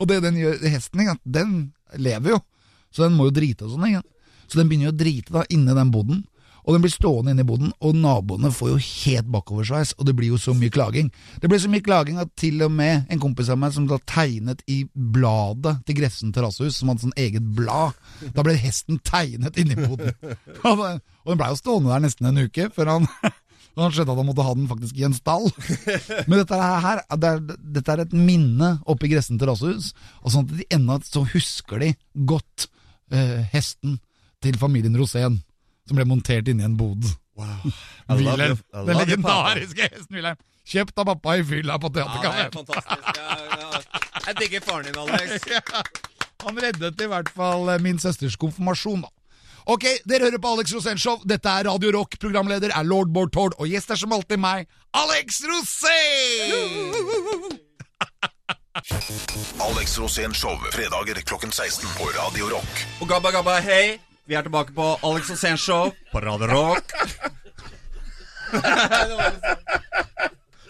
Og 0.00 0.08
det 0.08 0.22
den 0.24 0.38
gjør, 0.40 0.56
hesten, 0.72 1.04
den 1.28 1.52
lever 2.00 2.38
jo, 2.38 2.40
så 2.88 3.04
den 3.04 3.18
må 3.18 3.28
jo 3.28 3.36
drite 3.36 3.68
og 3.68 3.74
sånn. 3.76 4.00
Så 4.48 4.60
den 4.60 4.70
begynner 4.70 4.90
jo 4.90 4.94
å 4.94 5.00
drite 5.02 5.36
da 5.36 5.44
inni 5.52 5.76
den 5.76 5.92
boden. 5.92 6.24
Og 6.62 6.76
den 6.76 6.82
blir 6.84 6.92
stående 6.94 7.32
inne 7.34 7.42
i 7.42 7.48
boden, 7.48 7.72
og 7.82 7.96
naboene 7.98 8.52
får 8.54 8.68
jo 8.70 8.80
helt 8.86 9.30
bakoversveis, 9.34 9.94
og 9.98 10.06
det 10.06 10.14
blir 10.18 10.30
jo 10.30 10.38
så 10.38 10.54
mye 10.54 10.70
klaging. 10.70 11.08
Det 11.42 11.50
ble 11.50 11.58
så 11.58 11.70
mye 11.72 11.82
klaging 11.82 12.20
at 12.22 12.30
til 12.38 12.62
og 12.62 12.70
med 12.70 13.08
en 13.10 13.22
kompis 13.22 13.50
av 13.50 13.58
meg 13.58 13.74
som 13.74 13.88
da 13.90 13.98
tegnet 14.06 14.62
i 14.70 14.82
bladet 14.94 15.80
til 15.88 15.98
Grefsen 15.98 16.30
terrassehus, 16.34 16.78
som 16.78 16.92
hadde 16.92 17.08
sånn 17.08 17.16
eget 17.18 17.46
blad, 17.56 17.98
da 18.36 18.44
ble 18.46 18.54
hesten 18.62 19.00
tegnet 19.02 19.58
inni 19.58 19.74
boden. 19.80 20.14
Og 20.66 20.84
den- 20.84 21.38
blei 21.38 21.50
jo 21.50 21.58
stående 21.58 21.90
der 21.90 22.04
nesten 22.06 22.30
en 22.30 22.44
uke, 22.46 22.68
før 22.74 22.94
han 22.96 23.10
og 23.72 23.80
han 23.86 23.92
skjønte 23.96 24.12
at 24.12 24.18
han 24.20 24.26
måtte 24.28 24.44
ha 24.44 24.54
den 24.54 24.66
faktisk 24.68 24.98
i 25.00 25.04
en 25.08 25.14
stall. 25.16 25.46
Men 26.28 26.42
dette 26.42 26.58
her, 26.60 27.02
det 27.16 27.28
er, 27.30 27.38
dette 27.78 27.94
er 27.94 28.02
et 28.04 28.12
minne 28.12 28.74
oppe 28.84 29.08
i 29.08 29.12
Gressen 29.14 29.38
terrassehus. 29.40 29.94
Og 30.22 30.34
sånn 30.34 30.44
at 30.44 30.58
de 30.58 30.66
ennå 30.76 30.98
så 31.08 31.22
husker 31.32 31.80
de 31.80 31.88
godt 32.28 32.66
eh, 33.14 33.40
hesten 33.54 33.96
til 34.44 34.58
familien 34.60 34.98
Rosén, 34.98 35.38
som 35.92 36.00
ble 36.00 36.08
montert 36.08 36.48
inni 36.48 36.64
en 36.64 36.76
bod. 36.76 37.04
Wow. 37.36 37.68
Wilhelm. 38.18 38.58
Den 38.72 38.96
legendariske 38.96 39.82
hesten 39.92 40.16
Wilhelm. 40.16 40.36
Kjøpt 40.72 40.98
av 41.02 41.06
pappa 41.10 41.30
i 41.36 41.42
fylla 41.44 41.74
på 41.82 41.88
Ja, 41.98 42.04
er 42.44 42.50
fantastisk. 42.54 43.18
Ja, 43.18 43.24
ja. 43.50 43.80
Jeg 44.28 44.34
digger 44.38 44.60
faren 44.62 44.84
din, 44.86 44.98
Alex. 45.02 45.42
Han 46.44 46.54
reddet 46.62 47.02
i 47.02 47.08
hvert 47.10 47.30
fall 47.34 47.68
eh, 47.70 47.80
min 47.82 47.98
søsters 48.02 48.36
konfirmasjon, 48.38 49.02
da. 49.04 49.10
Ok, 49.70 49.84
dere 50.10 50.26
hører 50.26 50.40
på 50.42 50.48
Alex 50.56 50.72
Rosén 50.74 50.98
Show. 50.98 51.20
Dette 51.28 51.50
er 51.50 51.62
Radio 51.68 51.90
Rock. 51.94 52.16
Programleder 52.22 52.70
er 52.74 52.84
lord 52.86 53.08
Bård 53.14 53.30
Tord, 53.34 53.54
og 53.58 53.66
gjest 53.70 53.90
er 53.94 53.98
som 54.00 54.14
alltid 54.14 54.38
meg, 54.42 54.66
Alex 54.98 55.42
Rosén! 55.46 56.50
Alex 59.62 59.98
Rosén 60.02 60.32
Show, 60.34 60.56
fredager 60.74 61.16
klokken 61.26 61.52
16 61.54 61.86
på 61.98 62.04
Radio 62.16 62.44
Rock. 62.54 62.72
Og 63.02 63.06
gabba 63.10 63.28
gabba 63.34 63.54
hei, 63.62 63.98
vi 64.28 64.36
er 64.38 64.44
tilbake 64.46 64.74
på 64.76 64.86
Alex 65.06 65.30
og 65.34 65.38
Sen 65.40 65.58
Show 65.60 65.90
på 66.12 66.22
Radio 66.22 66.46
Rock. 66.50 66.92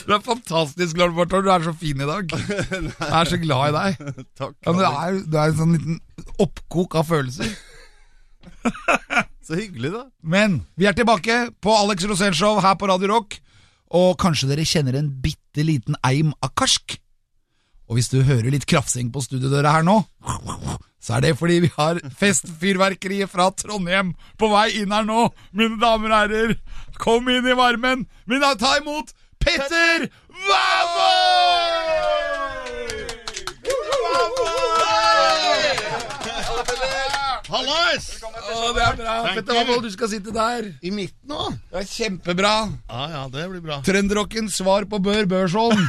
Du 0.03 0.11
er 0.17 0.23
fantastisk, 0.25 0.97
Lars 0.99 1.13
Barthold. 1.15 1.45
Du 1.47 1.51
er 1.55 1.63
så 1.67 1.73
fin 1.79 2.01
i 2.03 2.09
dag. 2.09 2.33
Jeg 2.33 3.21
er 3.21 3.29
så 3.31 3.39
glad 3.43 3.69
i 3.69 3.75
deg. 3.77 4.25
Takk. 4.39 4.57
Ja, 4.67 4.73
du, 4.75 4.81
er, 4.89 5.21
du 5.31 5.37
er 5.39 5.53
en 5.53 5.59
sånn 5.61 5.77
liten 5.77 6.01
oppkok 6.43 6.97
av 6.99 7.07
følelser. 7.11 7.53
Så 9.47 9.59
hyggelig, 9.59 9.93
da. 9.95 10.03
Men 10.23 10.61
vi 10.79 10.89
er 10.91 10.97
tilbake 10.99 11.37
på 11.63 11.75
Alex 11.75 12.07
Rosén 12.11 12.35
Show 12.35 12.59
her 12.63 12.75
på 12.79 12.91
Radio 12.91 13.13
Rock. 13.13 13.39
Og 13.93 14.15
kanskje 14.23 14.49
dere 14.51 14.67
kjenner 14.67 14.97
en 14.99 15.11
bitte 15.23 15.63
liten 15.67 15.99
eim 16.07 16.33
av 16.43 16.51
karsk? 16.59 16.97
Og 17.91 17.99
hvis 17.99 18.09
du 18.11 18.23
hører 18.25 18.51
litt 18.55 18.67
krafsing 18.71 19.11
på 19.13 19.23
studiodøra 19.23 19.75
her 19.77 19.85
nå, 19.87 19.99
så 21.03 21.17
er 21.17 21.25
det 21.25 21.33
fordi 21.39 21.57
vi 21.65 21.71
har 21.75 21.99
festfyrverkeriet 22.19 23.31
fra 23.31 23.49
Trondheim 23.59 24.13
på 24.39 24.51
vei 24.53 24.69
inn 24.83 24.95
her 24.95 25.07
nå. 25.09 25.25
Mine 25.51 25.81
damer 25.83 26.13
og 26.13 26.19
herrer, 26.21 26.55
kom 27.03 27.27
inn 27.33 27.49
i 27.51 27.59
varmen. 27.59 28.07
Mine, 28.31 28.53
ta 28.61 28.77
imot 28.79 29.11
Petter 29.43 30.07
Hallais! 37.53 38.07
Å, 38.23 38.71
det 38.73 38.85
er 38.87 38.95
bra. 38.97 39.15
Petter 39.35 39.59
Wavold, 39.59 39.83
du 39.85 39.91
skal 39.93 40.09
sitte 40.09 40.33
der. 40.33 40.71
I 40.81 40.93
midten 40.95 41.35
òg? 41.37 41.59
Det 41.69 41.83
er 41.83 41.89
kjempebra. 41.91 42.53
Ja, 42.89 43.03
ja, 43.13 43.27
det 43.35 43.45
blir 43.51 43.61
bra. 43.67 43.83
Trønderrockens 43.85 44.57
svar 44.63 44.87
på 44.89 45.03
Bør 45.03 45.29
Børsholm. 45.29 45.83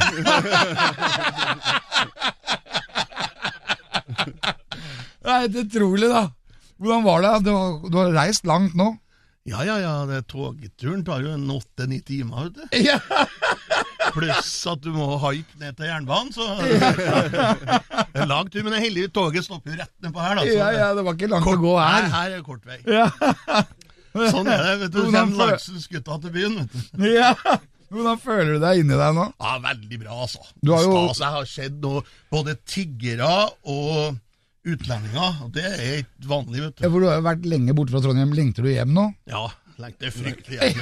Det 5.24 5.32
er 5.32 5.44
helt 5.46 5.56
utrolig, 5.64 6.08
da. 6.12 6.24
Hvordan 6.82 7.04
var 7.06 7.22
det? 7.24 7.32
Du 7.46 7.50
har, 7.54 7.76
du 7.90 7.96
har 8.00 8.12
reist 8.18 8.44
langt 8.48 8.74
nå. 8.76 8.90
Ja, 9.48 9.60
ja, 9.64 9.74
ja, 9.80 9.92
det 10.08 10.22
togturen 10.30 11.02
tar 11.04 11.20
jo 11.24 11.34
en 11.36 11.44
åtte-ni 11.52 11.98
timer, 12.04 12.46
vet 12.48 12.56
du. 12.62 12.78
Ja. 12.80 12.98
Pluss 14.14 14.52
at 14.70 14.80
du 14.84 14.90
må 14.94 15.18
haike 15.20 15.58
ned 15.60 15.76
til 15.76 15.88
jernbanen, 15.88 16.30
så 16.32 16.46
Det 18.14 18.22
er 18.22 18.28
lang 18.30 18.48
tur, 18.52 18.64
men 18.64 18.76
er 18.78 19.08
toget 19.12 19.44
stopper 19.44 19.74
jo 19.74 19.80
rett 19.80 19.92
nedpå 20.04 20.22
her, 20.24 20.38
da. 20.38 20.44
Så 20.48 20.56
ja, 20.56 20.68
ja, 20.76 20.88
det 20.96 21.04
var 21.04 21.16
ikke 21.18 21.30
langt 21.32 21.48
å 21.50 21.56
gå 21.60 21.74
her, 21.80 22.06
her. 22.06 22.10
her 22.14 22.36
er 22.38 22.44
kort 22.46 22.64
vei. 22.68 22.78
Ja. 22.88 23.08
Sånn 24.14 24.48
er 24.48 24.60
det, 24.62 24.74
vet 24.84 24.92
du. 24.94 24.98
Hvordan 25.02 25.14
Kommer 25.18 25.40
føl- 25.40 25.54
Langsensgutta 25.54 26.18
til 26.24 26.34
byen, 26.36 26.58
vet 26.60 26.76
du. 26.76 27.08
ja. 27.10 27.32
Hvordan 27.94 28.20
føler 28.22 28.52
du 28.56 28.62
deg 28.64 28.80
inni 28.84 28.96
deg 28.98 29.16
nå? 29.18 29.24
Ja, 29.44 29.56
veldig 29.62 29.98
bra, 30.04 30.20
altså. 30.24 30.40
Du 30.64 30.72
har 30.74 30.82
jo- 30.86 30.94
Stas. 31.10 31.20
Jeg 31.24 31.34
har 31.36 31.50
sett 31.52 31.80
noe 31.84 32.04
både 32.32 32.56
tiggere 32.64 33.32
og 33.70 34.16
utlendinger, 34.64 35.42
og 35.44 35.50
det 35.54 35.64
er 35.68 35.98
ikke 36.02 36.28
vanlig, 36.30 36.60
vet 36.64 36.80
Ja, 36.80 36.88
du. 36.88 36.92
For 36.94 37.00
du 37.04 37.06
har 37.10 37.18
jo 37.20 37.24
vært 37.28 37.44
lenge 37.52 37.74
borte 37.76 37.92
fra 37.94 38.00
Trondheim. 38.04 38.32
Lengter 38.36 38.64
du 38.66 38.70
hjem 38.72 38.92
nå? 38.96 39.04
Ja, 39.30 39.42
lengter 39.82 40.12
fryktelig 40.20 40.60
hjem. 40.60 40.78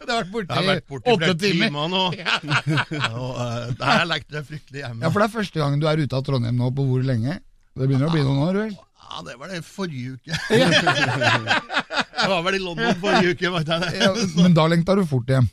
Du 0.00 0.12
har 0.12 0.20
vært 0.20 0.32
borte 0.34 0.60
Jeg 0.60 0.82
i 0.82 1.14
åtte 1.14 1.32
timer. 1.40 1.70
timer 1.70 1.88
nå. 1.90 2.04
Og, 3.20 3.32
uh, 3.40 3.72
det 3.74 3.90
har 3.90 4.06
lengter 4.10 4.46
fryktelig 4.46 4.84
hjem. 4.84 5.00
Ja, 5.02 5.10
For 5.10 5.18
det 5.22 5.26
er 5.30 5.34
første 5.38 5.62
gangen 5.64 5.82
du 5.82 5.88
er 5.90 6.02
ute 6.04 6.16
av 6.20 6.24
Trondheim 6.28 6.56
nå 6.60 6.70
på 6.76 6.86
hvor 6.90 7.02
lenge? 7.06 7.38
Det 7.74 7.86
begynner 7.88 8.10
å 8.10 8.14
bli 8.14 8.22
noen 8.26 8.42
år, 8.48 8.60
vel? 8.64 8.74
Ja, 9.10 9.22
det 9.26 9.34
var 9.40 9.50
det 9.50 9.60
forrige 9.66 10.16
uke. 10.18 10.36
jeg 10.50 12.28
var 12.30 12.42
vel 12.46 12.56
i 12.58 12.60
London 12.62 12.94
forrige 13.00 13.32
uke, 13.34 13.50
vet 13.56 13.70
jeg 13.72 13.82
det. 13.86 13.90
Ja, 14.02 14.10
men 14.42 14.54
da 14.56 14.66
lengta 14.70 14.94
du 14.98 15.02
fort 15.08 15.30
hjem. 15.30 15.48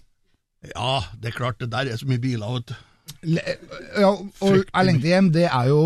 Ja, 0.74 0.97
det 1.21 1.31
er 1.31 1.36
klart, 1.38 1.57
det 1.62 1.69
der 1.74 1.89
er 1.93 1.97
så 2.00 2.07
mye 2.09 2.21
biler, 2.21 2.57
vet 2.59 2.74
du. 2.74 2.75
Le- 3.38 3.55
Ja, 4.01 4.09
og 4.12 4.57
jeg 4.59 4.86
lengte 4.89 5.07
hjem, 5.09 5.29
det 5.33 5.45
er 5.47 5.69
jo 5.71 5.79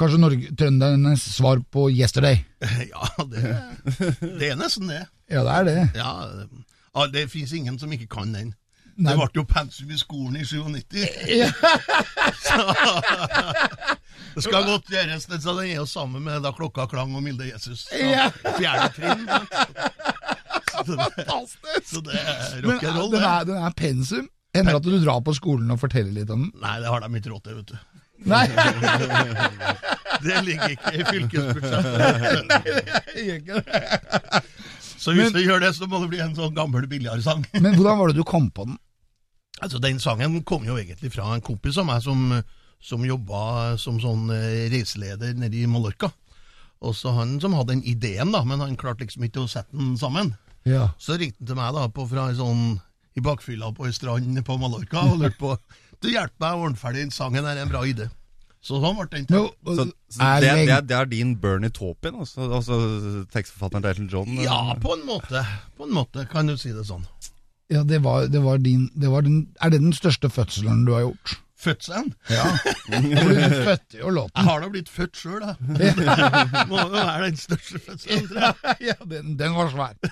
kanskje 0.00 0.20
Norge, 0.20 0.54
trøndernes 0.58 1.26
svar 1.36 1.60
på 1.72 1.88
yesterday. 1.92 2.42
Ja, 2.90 3.08
det, 3.30 3.56
det 4.40 4.50
er 4.52 4.58
nesten 4.60 4.90
det. 4.90 5.04
Ja, 5.30 5.44
det 5.46 5.52
er 5.58 5.68
det. 5.68 5.76
Ja, 5.98 6.10
ja 6.96 7.06
det 7.12 7.28
fins 7.32 7.52
ingen 7.56 7.78
som 7.80 7.92
ikke 7.94 8.08
kan 8.10 8.32
den. 8.34 8.54
Nei. 9.00 9.14
Det 9.14 9.16
ble 9.16 9.40
jo 9.40 9.44
pensum 9.48 9.92
i 9.94 9.98
skolen 10.00 10.36
i 10.36 10.44
97. 10.44 11.06
Ja. 11.30 11.50
Det 14.34 14.44
skal 14.44 14.66
godt 14.66 14.90
gjøres, 14.92 15.24
det, 15.26 15.40
så 15.42 15.54
den 15.56 15.70
er 15.72 15.80
jo 15.80 15.86
sammen 15.88 16.22
med 16.22 16.44
da 16.44 16.52
klokka 16.54 16.84
klang 16.90 17.14
og 17.18 17.22
Milde 17.24 17.48
Jesus. 17.48 17.86
Så, 17.88 17.96
Ja. 17.98 18.28
Fjerde 18.58 18.90
trinn. 18.94 19.24
Fantastisk! 20.90 21.88
så 21.90 22.02
det 22.04 22.14
er 22.14 22.60
Men 22.62 22.76
rock'n'roll, 22.76 23.10
den 23.12 23.24
er, 23.26 23.48
den 23.48 23.64
er 23.64 23.74
pensum. 23.76 24.28
Hender 24.54 24.76
det 24.76 24.80
at 24.80 24.86
du 24.86 25.04
drar 25.04 25.20
på 25.26 25.34
skolen 25.36 25.70
og 25.70 25.80
forteller 25.82 26.14
litt 26.14 26.30
om 26.30 26.46
den? 26.46 26.52
Nei, 26.62 26.76
det 26.82 26.90
har 26.90 27.02
de 27.02 27.10
ikke 27.18 27.32
råd 27.32 27.42
til, 27.46 27.58
vet 27.58 27.72
du. 27.72 27.99
Nei, 28.28 28.46
Det 30.24 30.40
ligger 30.44 30.74
ikke 30.74 30.92
i 30.92 31.04
fylkesbudsjettet. 31.08 32.52
jeg 33.16 33.24
gjør 33.26 33.38
ikke 33.40 33.60
det. 33.64 34.42
Så 35.00 35.14
hvis 35.16 35.30
Men- 35.30 35.32
du 35.32 35.40
gjør 35.46 35.60
det, 35.64 35.70
så 35.76 35.86
må 35.88 36.00
det 36.02 36.10
bli 36.12 36.20
en 36.20 36.34
sånn 36.36 36.54
gammel 36.54 36.86
billiardsang. 36.90 37.46
Men 37.64 37.74
hvordan 37.78 37.98
var 38.02 38.10
det 38.12 38.18
du 38.20 38.24
kom 38.28 38.50
på 38.52 38.66
den? 38.68 38.76
Altså, 39.62 39.80
Den 39.80 40.00
sangen 40.00 40.42
kom 40.44 40.64
jo 40.68 40.76
egentlig 40.76 41.12
fra 41.14 41.30
en 41.34 41.40
kompis 41.44 41.78
av 41.80 41.86
meg 41.88 42.02
som, 42.04 42.42
som 42.80 43.04
jobba 43.04 43.76
som 43.80 43.98
sånn 44.00 44.28
eh, 44.32 44.68
reiseleder 44.72 45.34
nede 45.40 45.56
i 45.56 45.66
Mallorca. 45.68 46.12
Og 46.80 46.94
så 46.96 47.12
han 47.12 47.34
som 47.40 47.52
hadde 47.56 47.74
den 47.74 47.82
ideen, 47.84 48.30
da, 48.32 48.40
men 48.44 48.60
han 48.60 48.76
klarte 48.80 49.04
liksom 49.04 49.24
ikke 49.26 49.42
å 49.44 49.48
sette 49.52 49.76
den 49.76 49.96
sammen. 50.00 50.34
Ja. 50.68 50.90
Så 51.00 51.16
ringte 51.20 51.40
han 51.42 51.48
til 51.50 51.58
meg 51.60 51.74
da 51.76 51.88
på 51.92 52.06
fra 52.08 52.28
sånn 52.36 52.78
i 53.16 53.20
bakfylla 53.24 53.72
på 53.76 53.88
ei 53.88 53.92
strand 53.96 54.38
på 54.46 54.56
Mallorca 54.60 55.02
og 55.10 55.18
lurte 55.20 55.40
på 55.40 55.56
Du 56.00 56.08
hjelper 56.08 56.40
meg 56.40 56.56
å 56.56 56.64
ordne 56.66 56.80
ferdig 56.80 57.04
den 57.04 57.12
sangen, 57.14 57.44
det 57.44 57.52
er 57.56 57.62
en 57.64 57.70
bra 57.72 57.82
idé. 57.88 58.08
Så 58.60 58.76
sånn 58.80 58.96
ble 58.98 59.06
den 59.12 59.26
til. 59.28 59.36
Jo, 59.36 59.74
Så, 59.76 59.86
så 60.12 60.26
det, 60.42 60.50
det, 60.68 60.74
er, 60.74 60.82
det 60.84 60.96
er 60.96 61.08
din 61.08 61.34
Bernie 61.40 61.72
Taupin, 61.72 62.18
altså, 62.20 62.48
altså 62.58 62.76
tekstforfatteren 63.32 63.84
til 63.84 63.90
Elton 63.94 64.10
John? 64.12 64.40
Ja, 64.44 64.58
på 64.80 64.96
en 64.96 65.04
måte. 65.08 65.44
På 65.78 65.88
en 65.88 65.94
måte, 65.96 66.26
kan 66.28 66.48
du 66.50 66.56
si 66.60 66.72
det 66.76 66.84
sånn. 66.88 67.06
ja, 67.72 67.84
det 67.86 68.02
var, 68.04 68.26
det 68.28 68.42
var 68.44 68.58
din 68.60 68.88
det 68.98 69.08
var 69.12 69.22
den, 69.22 69.46
Er 69.62 69.70
det 69.72 69.80
den 69.80 69.94
største 69.96 70.28
fødselen 70.32 70.84
du 70.88 70.92
har 70.96 71.06
gjort? 71.08 71.36
Fødselen? 71.60 72.12
Ja. 72.32 72.44
Du 72.88 73.56
fødte 73.66 73.98
jo 74.00 74.12
Jeg 74.16 74.44
har 74.46 74.62
da 74.62 74.68
blitt 74.72 74.88
født 74.88 75.18
sjøl, 75.20 75.42
da. 75.44 75.54
Må 76.70 76.78
jo 76.80 76.88
være 76.94 77.26
den 77.26 77.36
største 77.40 77.80
fødselen, 77.84 78.28
tror 78.30 78.40
jeg. 78.46 78.76
Ja, 78.90 78.96
den, 79.10 79.34
den 79.40 79.56
var 79.56 79.68
svær. 79.72 79.94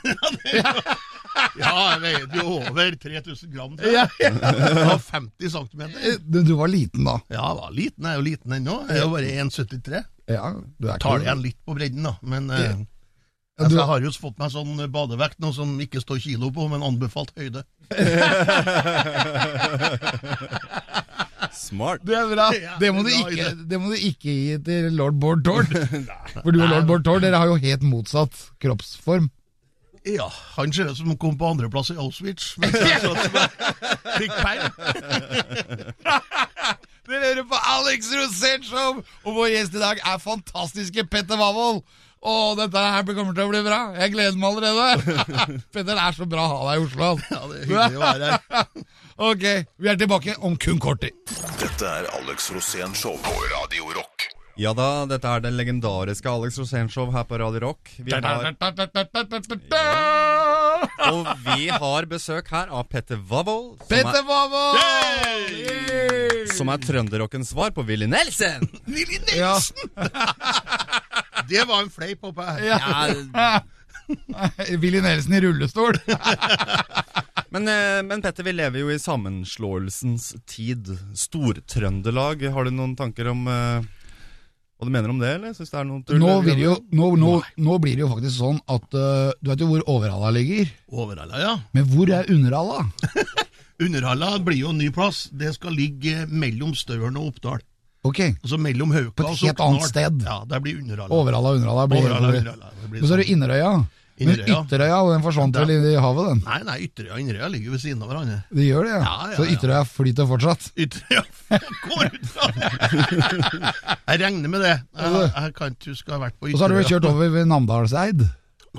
Ja, 1.58 1.70
jeg 1.92 2.00
veide 2.02 2.38
jo 2.40 2.44
over 2.58 2.94
3000 2.98 3.52
gram. 3.54 3.76
tror 3.78 3.92
jeg. 3.94 4.10
Ja, 4.20 4.30
ja. 4.42 4.52
Jeg 4.58 4.86
var 4.88 4.98
50 4.98 5.52
cm. 5.54 5.82
Du, 6.26 6.40
du 6.42 6.54
var 6.58 6.70
liten 6.72 7.06
da. 7.06 7.16
Ja, 7.30 7.42
jeg 7.52 7.58
var 7.62 7.74
liten. 7.76 8.04
Jeg 8.08 8.10
er 8.12 8.18
jo 8.20 8.26
liten 8.26 8.54
ennå. 8.58 8.76
Jeg 8.88 8.96
er 8.98 9.04
jo 9.04 9.10
bare 9.14 9.34
1,73. 9.44 10.04
Ja, 10.34 10.52
du 10.78 10.88
er 10.90 11.00
Tar 11.02 11.22
igjen 11.24 11.44
litt 11.44 11.58
på 11.64 11.76
bredden, 11.78 12.04
da. 12.08 12.16
Men 12.26 12.50
eh, 12.52 12.64
Ja, 12.68 13.64
altså, 13.64 13.78
jeg 13.78 13.86
har 13.90 14.04
jo 14.06 14.12
fått 14.14 14.36
meg 14.38 14.52
sånn 14.54 14.82
badevekt 14.94 15.38
nå 15.42 15.52
som 15.56 15.72
ikke 15.82 16.02
står 16.02 16.20
kilo 16.26 16.50
på, 16.54 16.66
men 16.70 16.84
anbefalt 16.86 17.32
høyde. 17.38 17.64
Smart. 21.58 22.04
Det 22.06 22.14
er 22.16 22.28
bra. 22.30 22.48
Det 22.82 22.92
må, 22.94 23.02
du 23.02 23.10
bra 23.10 23.32
ikke, 23.32 23.48
det 23.70 23.80
må 23.82 23.90
du 23.90 23.96
ikke 23.98 24.30
gi 24.30 24.58
til 24.68 24.92
lord 24.98 25.18
Bård 25.20 25.42
Tord. 25.46 25.66
For 26.44 26.54
du 26.54 26.62
og 26.62 26.70
lord 26.70 26.86
Bård 26.90 27.04
Tord 27.08 27.26
dere 27.26 27.40
har 27.42 27.50
jo 27.50 27.58
helt 27.60 27.84
motsatt 27.86 28.38
kroppsform. 28.62 29.28
Ja, 30.08 30.28
han 30.54 30.72
ser 30.72 30.88
ut 30.88 30.96
som 30.96 31.10
han 31.10 31.18
kom 31.20 31.34
på 31.36 31.48
andreplass 31.50 31.90
i 31.92 31.98
Auschwitz. 32.00 32.54
Men 32.62 32.72
fikk 32.72 34.32
peil. 34.38 34.62
Dere 37.08 37.24
hører 37.24 37.46
på 37.48 37.56
Alex 37.72 38.10
Rosén 38.12 38.64
Show, 38.68 38.98
og 39.24 39.36
vår 39.36 39.48
gjest 39.54 39.76
i 39.78 39.80
dag 39.80 40.00
er 40.04 40.18
fantastiske 40.20 41.06
Petter 41.08 41.40
Wavold. 41.40 41.80
Å, 42.18 42.32
dette 42.58 42.82
her 42.82 43.04
kommer 43.06 43.32
til 43.36 43.46
å 43.46 43.50
bli 43.52 43.60
bra. 43.64 43.78
Jeg 43.96 44.12
gleder 44.12 44.36
meg 44.36 44.58
allerede. 44.58 45.14
Petter, 45.72 45.94
det 45.94 46.02
er 46.02 46.16
så 46.16 46.26
bra 46.28 46.44
å 46.44 46.50
ha 46.52 46.72
deg 46.72 46.82
i 46.82 46.86
Oslo. 46.88 47.12
altså. 47.14 47.28
Ja, 47.32 47.40
det 47.48 47.60
er 47.60 47.68
hyggelig 47.70 48.00
å 48.00 48.02
være 48.02 48.32
her. 48.34 48.66
Ok, 49.18 49.42
vi 49.82 49.88
er 49.90 49.96
tilbake 49.98 50.36
om 50.46 50.54
kun 50.62 50.78
kort 50.78 51.00
tid. 51.02 51.14
Dette 51.58 51.86
er 51.90 52.06
Alex 52.20 52.52
Rosén 52.54 52.92
Show 52.94 53.16
på 53.18 53.32
Radio 53.50 53.88
Rock. 53.96 54.28
Ja 54.58 54.70
da, 54.74 55.06
dette 55.10 55.26
er 55.30 55.42
det 55.42 55.50
legendariske 55.54 56.30
Alex 56.30 56.58
Rosén 56.58 56.86
Show 56.90 57.10
her 57.14 57.24
på 57.26 57.38
Radio 57.42 57.60
Rock. 57.66 57.90
Vi 57.98 58.14
har, 58.14 58.46
og 61.08 61.28
vi 61.48 61.66
har 61.70 62.06
besøk 62.10 62.50
her 62.54 62.70
av 62.70 62.86
Petter 62.90 63.18
Wavold, 63.30 63.78
som 63.82 63.90
Petter 63.90 64.22
er, 64.82 66.46
som 66.54 66.70
er 66.74 66.82
trønderrockens 66.86 67.50
svar 67.54 67.74
på 67.74 67.82
Willy 67.90 68.06
Nelson. 68.10 68.66
Willy 68.94 69.18
Ja. 69.34 69.56
Nelson! 69.58 69.76
Det 71.48 71.62
var 71.66 71.80
en 71.82 71.90
fleip, 71.90 72.22
oppe 72.28 72.44
her. 72.44 72.60
Ja, 72.70 73.60
Willy 74.82 75.00
Nelson 75.00 75.32
i 75.38 75.40
rullestol. 75.42 75.96
Men, 77.54 77.68
eh, 77.68 78.00
men 78.06 78.22
Petter, 78.24 78.46
vi 78.46 78.52
lever 78.56 78.82
jo 78.82 78.90
i 78.92 78.98
sammenslåelsens 79.02 80.34
tid. 80.46 80.90
Stortrøndelag, 81.16 82.44
har 82.52 82.68
du 82.68 82.74
noen 82.74 82.96
tanker 82.98 83.30
om 83.32 83.46
eh, 83.48 83.86
hva 84.78 84.86
du 84.86 84.92
mener 84.94 85.10
om 85.10 85.18
det, 85.18 85.32
eller? 85.40 85.54
Synes 85.56 85.72
det 85.72 85.78
er 85.80 85.86
noe 85.88 86.04
tull? 86.06 86.20
Nå, 86.22 86.34
det 86.46 86.54
jo, 86.62 86.76
nå, 86.94 87.08
nå, 87.18 87.32
nå 87.58 87.78
blir 87.82 87.96
det 87.98 88.04
jo 88.04 88.10
faktisk 88.12 88.36
sånn 88.36 88.60
at 88.70 88.84
uh, 88.94 89.32
Du 89.42 89.50
vet 89.50 89.64
jo 89.64 89.66
hvor 89.72 89.82
Overhalla 89.90 90.30
ligger, 90.36 90.68
Overhalla, 90.94 91.40
ja. 91.42 91.54
men 91.74 91.88
hvor 91.90 92.12
er 92.14 92.30
Underhalla? 92.30 92.84
Underhalla 93.88 94.36
blir 94.42 94.60
jo 94.60 94.70
en 94.70 94.78
ny 94.78 94.92
plass. 94.94 95.24
Det 95.34 95.50
skal 95.56 95.74
ligge 95.74 96.28
mellom 96.30 96.76
Støren 96.78 97.18
og 97.18 97.32
Oppdal. 97.32 97.60
Ok, 98.06 98.20
Altså 98.38 98.58
mellom 98.62 98.92
Hauka 98.94 99.16
På 99.18 99.32
et 99.32 99.42
helt 99.42 99.60
annet 99.62 99.86
sted. 99.90 100.22
Ja, 100.22 100.40
der 100.46 100.62
blir 100.62 100.78
Underhalla. 100.78 101.10
Overhalla, 101.14 101.56
Underhalla 101.58 101.86
blir 101.90 102.04
Overhalla. 102.04 102.32
Underhalla. 102.38 102.70
Det 102.78 102.90
blir 102.92 103.02
Men 103.02 103.08
så 103.08 103.14
er 103.16 103.18
sånn. 103.18 103.24
det 103.26 103.34
Inderøya. 103.34 103.72
Men 104.18 104.32
Inderøya. 104.34 104.56
Ytterøya, 104.64 104.98
den 105.12 105.22
forsvant 105.22 105.54
vel 105.60 105.70
inn 105.76 105.84
i 105.86 105.94
havet, 106.02 106.26
den? 106.32 106.40
Nei, 106.46 106.58
nei, 106.66 106.76
Ytterøya 106.88 107.14
og 107.14 107.20
Inderøya 107.22 107.50
ligger 107.52 107.74
ved 107.76 107.82
siden 107.84 108.02
av 108.02 108.10
hverandre. 108.10 108.38
De 108.58 108.64
gjør 108.66 108.88
det, 108.88 108.92
ja. 108.96 109.00
Ja, 109.04 109.28
ja, 109.30 109.36
Så. 109.38 109.46
Ytterøya 109.54 109.82
flyter 109.92 110.28
fortsatt. 110.32 110.66
Ytterøya 110.84 111.22
går 111.84 112.04
ut 112.16 112.26
fra 112.32 112.50
det! 112.56 112.70
Jeg 114.08 114.20
regner 114.24 114.52
med 114.52 114.64
det. 114.64 114.74
Jeg, 114.98 115.22
jeg 115.28 115.54
kan 115.60 115.76
ikke 115.76 115.92
huske 115.94 116.10
å 116.10 116.16
ha 116.16 116.20
vært 116.26 116.38
på 116.40 116.50
Og 116.50 116.56
så 116.58 116.64
har 116.64 116.74
du 116.74 116.78
vel 116.80 116.88
kjørt 116.90 117.08
over 117.12 117.32
ved 117.36 117.48
Namdalseid. 117.50 118.26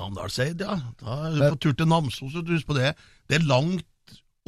Namdalseid, 0.00 0.62
ja. 0.66 0.76
Da 1.00 1.16
er 1.30 1.34
du 1.38 1.42
på 1.56 1.60
tur 1.64 1.76
til 1.80 1.88
Namsos. 1.90 2.36
du 2.36 2.52
Husk 2.54 2.68
på 2.68 2.76
det. 2.76 2.92
Det 3.30 3.40
er 3.40 3.46
langt 3.48 3.86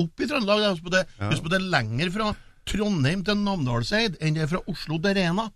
opp 0.03 0.23
i 0.23 0.29
Trøndelag. 0.29 0.65
Husk 0.75 0.87
på 0.87 0.95
det. 0.95 1.05
Husk 1.31 1.45
på 1.47 1.53
det 1.53 1.61
er 1.61 1.69
lenger 1.73 2.13
fra 2.15 2.33
Trondheim 2.69 3.25
til 3.27 3.41
Namdalseid 3.43 4.21
enn 4.23 4.37
det 4.37 4.45
er 4.45 4.51
fra 4.53 4.63
Oslo 4.71 5.01
til 5.03 5.17
Rena. 5.19 5.49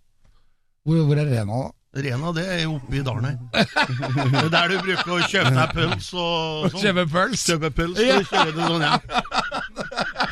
Hvor, 0.87 1.03
hvor 1.07 1.19
er 1.19 1.29
Rena, 1.31 1.61
da? 1.67 1.76
Rena 1.97 2.33
det 2.37 2.43
er 2.53 2.59
jo 2.67 2.75
oppe 2.77 2.99
i 2.99 3.03
dalen 3.07 3.25
her. 3.25 3.37
Det 3.57 4.43
er 4.43 4.51
der 4.53 4.69
du 4.69 4.77
bruker 4.85 5.13
å 5.17 5.21
kjøpe 5.25 5.53
deg 5.57 5.71
pøls 5.77 6.09
og 6.13 6.67
sånn. 6.75 6.83
Kjøpe 6.83 7.05
pøls? 7.15 7.45
Kjøpe 7.49 7.71
pøls 7.79 8.03
Ja. 8.05 8.19
og 8.21 8.29
kjøre 8.33 8.53
det 8.57 8.67
sånn 8.69 8.85
ja. 8.85 8.99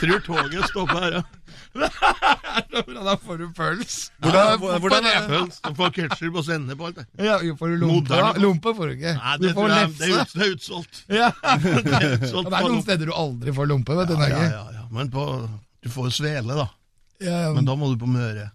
Tror 0.00 0.20
toget 0.26 0.68
stopper 0.68 1.00
her, 1.06 1.16
ja. 1.20 1.24
Da 3.04 3.14
får 3.18 3.38
du 3.40 3.46
pøls. 3.56 3.94
Hvordan- 4.22 5.06
er- 5.10 5.26
Pøls. 5.28 5.56
Du 5.64 5.74
får 5.78 5.90
ketsjup 5.96 6.36
og 6.38 6.44
sennep 6.46 6.78
på 6.78 6.86
alt 6.90 7.00
det. 7.00 7.06
Ja, 7.24 7.38
får 7.58 7.72
du 7.72 7.76
lompe. 7.82 8.20
Lompe 8.42 8.74
får 8.76 8.90
du 8.90 8.94
ikke. 8.98 9.14
Nei, 9.18 9.36
Du 9.40 9.46
det, 9.48 9.54
får 9.54 9.60
tror 9.60 9.68
det, 9.68 9.78
er, 9.80 10.20
ut, 10.20 10.34
det 10.34 10.42
er 10.46 10.54
utsolgt. 10.54 11.02
Ja. 11.08 11.30
Det 11.44 11.94
er 11.98 12.18
utsolgt 12.18 12.50
det 12.50 12.58
er 12.60 12.68
noen 12.68 12.82
steder 12.84 13.06
du 13.10 13.14
aldri 13.16 13.54
får 13.56 13.66
lompe, 13.70 13.96
vet 13.98 14.08
du, 14.12 14.14
Ja, 14.20 14.28
ja, 14.28 14.42
ja, 14.52 14.64
ja. 14.78 14.84
Men 14.94 15.10
på, 15.10 15.24
du 15.82 15.88
får 15.90 16.12
svele, 16.14 16.54
da. 16.60 16.68
Ja, 17.24 17.52
Men 17.54 17.64
da 17.64 17.74
må 17.78 17.88
du 17.92 17.98
på 18.04 18.08
Møre. 18.10 18.50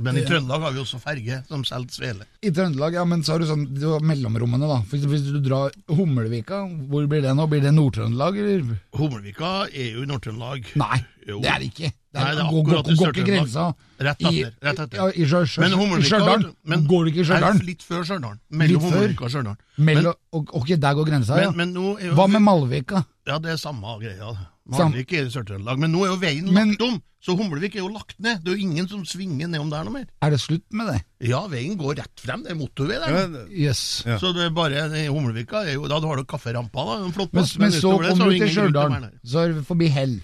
Men 0.00 0.16
i 0.16 0.22
Trøndelag 0.24 0.62
har 0.64 0.72
vi 0.72 0.80
også 0.80 0.98
ferge 1.02 1.42
som 1.50 1.64
selger 1.68 1.92
svele. 1.92 2.24
I 2.40 2.50
Trøndelag, 2.50 2.94
ja, 2.96 3.02
men 3.04 3.20
så 3.22 3.34
har 3.34 3.42
du 3.42 3.46
sånn 3.50 3.66
du 3.76 3.82
har 3.90 4.00
mellomrommene, 4.00 4.64
da. 4.70 4.78
For 4.88 4.96
hvis 5.10 5.26
du 5.28 5.36
drar 5.44 5.74
Hummelvika, 5.92 6.62
hvor 6.88 7.04
blir 7.10 7.20
det 7.26 7.34
nå? 7.36 7.44
Blir 7.50 7.60
det 7.60 7.74
Nord-Trøndelag, 7.76 8.38
eller? 8.40 8.78
Hummelvika 8.96 9.50
er 9.68 9.90
jo 9.98 10.04
i 10.06 10.08
Nord-Trøndelag. 10.08 10.70
Nei, 10.80 11.02
Jo. 11.28 11.40
det 11.44 11.50
er 11.52 11.58
det 11.60 11.68
ikke. 11.74 11.90
Det 12.12 12.20
er, 12.20 12.24
Nei, 12.24 12.32
det 12.34 12.40
er 12.42 12.48
går, 12.52 12.64
går, 12.64 12.78
akkurat 12.78 12.98
går 12.98 13.12
ikke 13.12 13.26
grensa 13.28 13.66
Rett 14.02 14.24
etter. 14.26 14.54
Rett 14.66 14.80
etter. 14.82 14.96
Ja, 14.98 15.06
i 15.12 15.24
Sjø- 15.28 15.44
Sjø- 15.48 15.60
Men 15.62 15.72
i 15.72 15.76
Hummelvika 15.80 16.54
men- 16.64 16.86
Går 16.88 17.04
det 17.04 17.12
ikke 17.12 17.20
i 17.22 17.28
Stjørdal? 17.28 17.60
Litt 17.68 17.82
før 17.86 18.02
Stjørdal. 18.04 18.38
Mellom? 18.50 18.82
Hummelvika 18.82 19.24
og 19.24 19.30
Stjørdal. 19.30 20.14
Ok, 20.32 20.68
der 20.76 20.94
går 20.94 21.06
grensa, 21.08 21.40
ja. 21.40 21.50
Men, 21.52 21.72
men 21.72 22.00
jo 22.00 22.14
Hva 22.16 22.26
med 22.28 22.42
Malvika? 22.42 23.04
Ja, 23.28 23.38
det 23.38 23.52
er 23.52 23.56
samme 23.60 23.98
greia. 24.00 24.32
Malvik 24.70 25.12
er 25.12 25.26
i 25.26 25.30
Sør-Trøndelag. 25.32 25.78
Men 25.82 25.90
nå 25.92 26.04
er 26.04 26.12
jo 26.12 26.18
veien 26.22 26.52
Men- 26.52 26.70
lagt 26.76 26.82
om, 26.86 27.00
så 27.22 27.34
Humlevik 27.38 27.74
er 27.74 27.82
jo 27.82 27.88
lagt 27.88 28.18
ned. 28.18 28.42
Det 28.44 28.52
er 28.52 28.56
jo 28.56 28.62
ingen 28.68 28.88
som 28.88 29.04
svinger 29.04 29.48
nedom 29.50 29.70
der 29.70 29.84
noe 29.84 29.92
mer. 29.92 30.06
Er 30.22 30.30
det 30.30 30.40
slutt 30.40 30.64
med 30.70 30.86
det? 30.90 31.00
Ja, 31.28 31.46
veien 31.50 31.76
går 31.78 31.96
rett 31.98 32.20
frem. 32.22 32.42
Det 32.42 32.50
er 32.52 32.58
motorvei 32.58 32.98
der. 32.98 33.10
Ja. 33.10 33.44
Jøss. 33.68 34.04
Ja. 34.06 34.18
Så 34.18 34.32
det 34.34 34.46
er 34.46 34.50
bare 34.50 34.86
i 34.98 35.06
Humlevika 35.08 35.64
er 35.66 35.74
jo, 35.74 35.88
Da 35.88 36.00
har 36.00 36.16
du 36.16 36.24
kafferampa, 36.24 36.84
da. 36.84 37.04
En 37.04 37.12
flott 37.12 37.32
Men, 37.32 37.42
men, 37.58 37.70
men 37.70 37.80
så 37.80 37.90
kommer 37.98 38.30
du 38.30 38.38
til 38.38 38.50
Stjørdal, 38.50 39.10
så 39.24 39.38
er 39.44 39.52
det 39.54 39.66
forbi 39.66 39.88
Hell. 39.88 40.20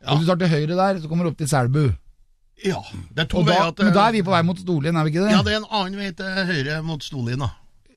Ja. 0.00 0.14
Og 0.14 0.20
du 0.20 0.26
tar 0.26 0.36
til 0.36 0.48
høyre 0.48 0.76
der, 0.76 1.00
så 1.00 1.08
kommer 1.08 1.24
du 1.24 1.30
opp 1.30 1.38
til 1.38 1.48
Selbu. 1.48 1.90
Ja, 2.64 2.80
det 3.14 3.22
er 3.24 3.28
to 3.30 3.42
da, 3.42 3.52
veier 3.52 3.70
til 3.72 3.86
men 3.88 3.94
da 3.94 4.08
er 4.08 4.12
vi 4.12 4.22
på 4.22 4.32
vei 4.34 4.42
mot 4.44 4.58
Storlien, 4.60 4.96
er 4.96 5.04
vi 5.04 5.10
ikke 5.14 5.22
det? 5.24 5.30
Ja, 5.32 5.42
det 5.42 5.52
er 5.54 5.62
en 5.62 5.70
annen 5.70 5.96
vei 5.96 6.10
til 6.12 6.26
høyre 6.50 6.82
mot 6.84 7.00
Storlien, 7.04 7.40
da. 7.40 7.48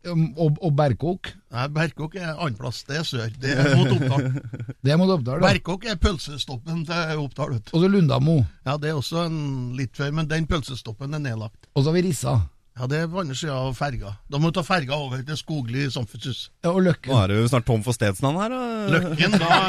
Um, 0.03 0.33
Og, 0.36 0.57
og 0.60 0.74
Berkåk. 0.75 1.29
Nei, 1.53 1.67
Berkåk 1.72 2.17
er 2.19 2.33
annenplass. 2.33 2.81
Det 2.88 2.98
er 3.00 3.05
sør. 3.07 3.29
Det 3.39 3.53
er 3.55 3.75
mot 3.79 3.91
Oppdal. 3.95 4.25
Det 4.83 4.91
er 4.91 4.98
mot 5.00 5.12
Oppdal, 5.13 5.39
da. 5.39 5.48
Berkåk 5.48 5.86
er 5.88 6.00
pølsestoppen 6.01 6.81
til 6.89 7.22
Oppdal. 7.24 7.53
vet. 7.55 7.72
Og 7.72 7.86
så 7.86 7.91
Lundamo. 7.91 8.41
Ja, 8.67 8.75
det 8.77 8.91
er 8.91 9.00
også 9.00 9.27
en 9.29 9.38
litt 9.77 9.95
før, 9.95 10.12
men 10.19 10.27
den 10.27 10.50
pølsestoppen 10.50 11.15
er 11.15 11.24
nedlagt. 11.24 11.69
Og 11.74 11.86
så 11.86 11.93
har 11.93 12.01
vi 12.01 12.10
Rissa. 12.10 12.41
Ja, 12.74 12.88
det 12.89 13.03
er 13.03 13.10
på 13.12 13.19
andre 13.22 13.36
sida 13.38 13.53
av 13.53 13.75
ferga. 13.77 14.15
Da 14.33 14.39
må 14.41 14.50
du 14.50 14.55
ta 14.57 14.63
ferga 14.65 14.98
over 14.98 15.19
til 15.22 15.38
Skogli 15.38 15.83
samfunnshus. 15.93 16.48
Ja, 16.65 16.72
og 16.72 16.81
Løkken. 16.88 17.12
Nå 17.13 17.19
er 17.22 17.29
du 17.29 17.50
snart 17.51 17.67
tom 17.67 17.83
for 17.86 17.93
stedsnavn 17.93 18.39
her. 18.41 18.55
Og... 18.57 18.88
Løkken, 18.95 19.36
da, 19.38 19.60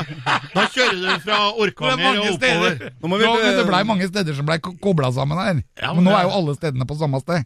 da 0.55 0.65
kjører 0.73 1.03
du 1.03 1.11
fra 1.27 1.41
Orkanger 1.53 2.23
og 2.23 2.31
oppover. 2.33 2.79
Nå 3.03 3.11
må 3.13 3.19
vi 3.21 3.29
Nå, 3.29 3.35
det 3.59 3.67
blei 3.69 3.83
mange 3.85 4.09
steder 4.09 4.39
som 4.39 4.49
blei 4.49 4.57
kobla 4.65 5.13
sammen 5.13 5.43
her. 5.43 5.61
Ja, 5.83 5.93
men 5.93 6.09
nå 6.09 6.17
er 6.17 6.25
jo 6.31 6.33
alle 6.39 6.57
stedene 6.57 6.89
på 6.89 6.97
samme 6.97 7.21
sted. 7.21 7.45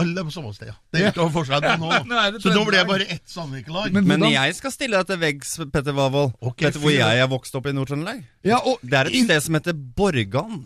Alle 0.00 0.24
på 0.24 0.32
samme 0.32 0.54
sted, 0.56 0.70
ja. 0.70 0.74
Det 0.88 1.02
er 1.02 1.10
ikke 1.10 1.20
noe 1.20 1.32
forskjell 1.34 1.64
Nå 1.82 1.90
Så 2.42 2.52
nå 2.54 2.62
blir 2.64 2.78
det 2.78 2.86
bare 2.88 3.06
ett 3.12 3.28
Sandvikelag. 3.28 3.92
Men 3.92 4.08
Men 4.08 4.24
jeg 4.32 4.56
skal 4.56 4.72
stille 4.72 4.96
deg 4.96 5.10
til 5.10 5.20
veggs, 5.20 5.52
Petter 5.72 5.96
Wavold. 5.96 6.32
Okay, 6.40 6.70
Vet 6.70 6.78
du 6.78 6.84
hvor 6.86 6.94
jeg 6.94 7.20
er 7.20 7.28
vokst 7.28 7.58
opp 7.58 7.68
i 7.68 7.74
Nord-Trøndelag? 7.76 8.22
ja, 8.48 8.60
Det 8.80 8.98
er 8.98 9.10
et 9.12 9.24
sted 9.26 9.44
som 9.48 9.58
heter 9.60 9.76
Borgan. 9.76 10.62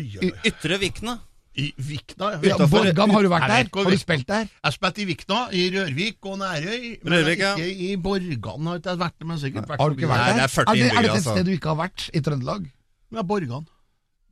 I. 0.00 0.32
Ytre 0.48 0.80
Vikna. 0.80 1.18
I 1.56 1.70
Vikna, 1.80 2.34
ja, 2.34 2.40
ja 2.52 2.56
Borgan, 2.68 3.12
har 3.16 3.24
du 3.24 3.30
vært 3.32 3.46
der? 3.48 3.68
Har 3.72 3.92
du 3.92 3.96
spilt 3.96 4.26
der? 4.28 4.48
Jeg 4.48 4.64
har 4.68 4.74
spilt 4.74 4.98
i 5.00 5.06
Vikna, 5.08 5.38
i 5.56 5.62
Rørvik 5.72 6.28
og 6.28 6.36
Nærøy. 6.42 6.90
Men 7.00 7.14
Rørvik, 7.14 7.40
ja. 7.40 7.54
ikke 7.56 7.86
i 7.86 7.94
Borgan 7.96 8.68
har 8.72 8.82
ikke 8.82 8.98
vært 9.00 9.16
der, 9.20 9.28
men 9.30 9.40
sikkert 9.40 9.70
vært 9.70 9.80
Har 9.80 9.88
du 9.88 9.96
ikke 9.96 10.10
vært 10.10 10.26
der? 10.26 10.36
det 10.36 10.44
er 10.48 10.52
40 10.52 10.68
er, 10.68 10.82
det, 10.82 10.90
er 10.90 10.98
et 11.00 11.14
altså. 11.14 11.32
sted 11.32 11.48
du 11.48 11.54
ikke 11.56 11.72
har 11.72 11.80
vært 11.80 12.10
i 12.12 12.20
Trøndelag? 12.28 12.68
Ja, 13.16 13.24
Borgan. 13.24 13.64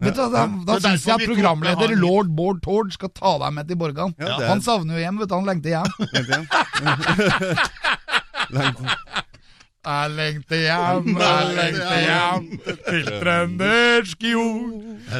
Vet 0.02 0.16
du, 0.18 0.24
Da, 0.32 0.40
da 0.66 0.74
syns 0.82 1.04
jeg 1.06 1.14
at 1.14 1.22
programleder 1.28 1.92
lord 1.96 2.26
Bård 2.34 2.58
Tord 2.64 2.90
skal 2.92 3.08
ta 3.14 3.36
deg 3.44 3.52
med 3.54 3.68
til 3.68 3.76
Borgan. 3.78 4.14
Ja, 4.18 4.26
er- 4.40 4.48
Han 4.50 4.60
savner 4.64 4.94
jo 4.98 5.02
hjem, 5.04 5.18
vet 5.22 5.28
du. 5.30 5.34
Han 5.34 5.46
lengter 5.46 5.70
hjem. 5.70 5.90
Jeg 9.84 10.10
lengter 10.16 10.56
hjem, 10.64 11.08
jeg 11.20 11.44
lengter 11.58 11.98
hjem 12.00 12.44
til 12.86 13.04
trøndersk 13.20 14.22
jord. 14.24 14.72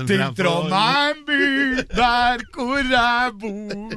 Til 0.09 0.23
Trondheim 0.39 1.19
by, 1.29 1.85
der 1.93 2.41
hvor 2.55 2.81
jeg 2.89 3.29
bor. 3.43 3.93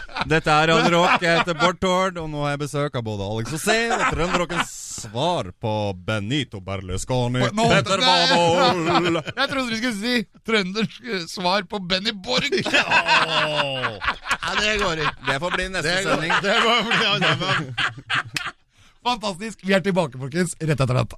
Dette 0.29 0.51
er 0.53 0.67
Radio 0.69 0.91
Rock. 1.01 1.21
Jeg 1.23 1.39
heter 1.39 1.55
Bård 1.57 1.79
Tord, 1.81 2.17
og 2.21 2.27
nå 2.29 2.43
har 2.45 2.53
jeg 2.53 2.61
besøk 2.61 2.95
av 2.99 3.03
både 3.05 3.25
Alex 3.25 3.53
Rosén 3.55 3.93
og 3.95 4.03
Trønderrockens 4.13 4.73
svar 5.01 5.49
på 5.63 5.71
Benito 6.07 6.59
Berlusconi. 6.61 7.41
Nå- 7.57 7.67
Petter 7.71 8.03
Wavold. 8.03 9.21
Jeg 9.41 9.49
trodde 9.49 9.69
du 9.71 9.77
skulle 9.79 9.97
si 9.97 10.15
trøndersk 10.45 11.09
svar 11.31 11.65
på 11.71 11.79
Benny 11.89 12.13
Borg. 12.13 12.53
Ja, 12.61 14.55
det 14.61 14.77
går 14.83 15.01
ikke. 15.05 15.15
Det 15.31 15.37
får 15.45 15.55
bli 15.57 15.67
neste 15.73 15.89
Det 15.89 16.03
går, 16.05 16.11
sending. 16.11 16.33
det 16.45 16.57
går 16.65 16.79
bli 16.89 16.97
det 17.01 17.35
gang. 17.41 17.63
Fantastisk. 19.01 19.63
Vi 19.65 19.73
er 19.73 19.81
tilbake, 19.81 20.19
folkens, 20.21 20.51
rett 20.61 20.77
etter 20.83 20.93
dette. 20.93 21.17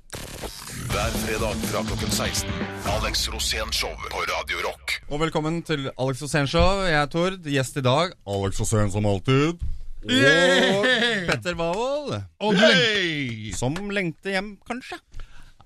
Hver 0.93 1.15
fredag 1.25 1.63
fra 1.67 1.81
klokken 1.89 2.11
16. 2.15 2.51
Alex 2.93 3.25
Rosén 3.33 3.73
Show 3.75 3.91
på 4.07 4.21
Radio 4.29 4.61
Rock. 4.63 4.93
Og 5.09 5.19
velkommen 5.19 5.57
til 5.67 5.89
Alex 5.99 6.21
Rosén 6.23 6.47
Show. 6.47 6.85
Jeg 6.87 6.95
er 7.01 7.09
Tord. 7.11 7.41
Gjest 7.43 7.79
i 7.81 7.83
dag 7.83 8.13
Alex 8.23 8.61
Rosén 8.63 8.93
som 8.93 9.07
alltid. 9.09 9.59
Og 10.03 10.87
Petter 11.27 11.57
Wavold. 11.59 12.15
Du! 12.39 13.51
Som 13.59 13.75
lengter 13.91 14.37
hjem, 14.37 14.53
kanskje. 14.67 15.01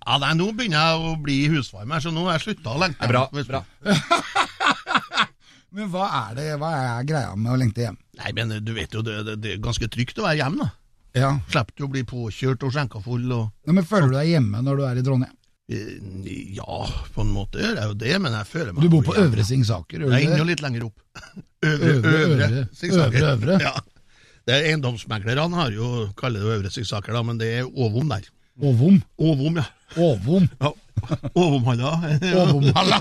Ja, 0.08 0.18
nei, 0.24 0.34
Nå 0.40 0.50
begynner 0.58 0.80
jeg 0.96 1.06
å 1.12 1.14
bli 1.22 1.38
husvarm, 1.52 1.92
her, 1.94 2.02
så 2.02 2.14
nå 2.16 2.24
har 2.26 2.38
jeg 2.40 2.46
slutta 2.48 2.74
å 2.74 2.82
lengte. 2.82 3.10
Bra. 3.12 3.26
Bra. 3.30 3.62
Men 5.76 5.90
hva 5.94 6.10
er 6.24 6.36
det, 6.38 6.50
hva 6.62 6.74
er 6.82 7.08
greia 7.10 7.38
med 7.38 7.54
å 7.54 7.60
lengte 7.60 7.84
hjem? 7.84 7.98
Nei, 8.18 8.32
men 8.34 8.54
du 8.66 8.72
vet 8.74 8.94
jo, 8.96 9.04
det, 9.06 9.20
det, 9.28 9.36
det 9.44 9.50
er 9.52 9.60
ganske 9.62 9.90
trygt 9.92 10.18
å 10.18 10.24
være 10.26 10.40
hjemme. 10.40 10.64
da. 10.64 10.87
Ja. 11.16 11.32
Slipper 11.50 11.74
du 11.78 11.84
å 11.88 11.92
bli 11.94 12.04
påkjørt 12.08 12.64
og 12.68 12.74
skjenka 12.76 13.02
full. 13.04 13.26
og... 13.32 13.50
Ja, 13.66 13.74
men 13.74 13.86
Føler 13.88 14.12
du 14.12 14.16
deg 14.20 14.30
hjemme 14.36 14.62
når 14.66 14.78
du 14.78 14.84
er 14.90 15.00
i 15.00 15.04
Trondheim? 15.06 15.34
Eh, 15.70 16.54
Ja, 16.56 16.88
på 17.16 17.22
en 17.26 17.32
måte 17.36 17.60
gjør 17.60 17.76
jeg 17.80 17.90
jo 17.92 17.98
det, 18.04 18.14
men 18.24 18.34
jeg 18.38 18.48
føler 18.48 18.74
meg 18.74 18.84
Du 18.86 18.90
bor 18.94 19.04
på. 19.04 19.16
Øvre 19.20 19.44
Singsaker, 19.48 20.06
Jeg 20.08 20.28
er 20.28 20.32
enda 20.34 20.46
litt 20.48 20.62
lenger 20.64 20.88
opp. 20.90 20.98
Øvre, 21.68 21.94
øvre, 21.98 22.18
øvre, 22.24 22.66
Singsaker. 22.78 23.22
øvre, 23.34 23.36
øvre. 23.36 23.60
Ja. 23.68 23.76
Det 24.48 24.56
er 24.56 24.70
Eiendomsmeglerne 24.70 25.58
har 25.60 25.74
jo 25.76 25.88
kaller 26.16 26.40
det 26.40 26.54
Øvre 26.60 26.70
Singsaker, 26.72 27.12
da, 27.18 27.24
men 27.28 27.40
det 27.42 27.50
er 27.60 27.66
Åvom 27.68 28.08
der. 28.14 28.30
Åvom. 28.64 29.02
Åvom, 29.20 29.58
ja. 29.60 29.66
Åvom. 30.00 30.48
ja. 30.64 30.72
Åvomhalla. 31.36 31.92
Åvomhalla. 32.32 32.98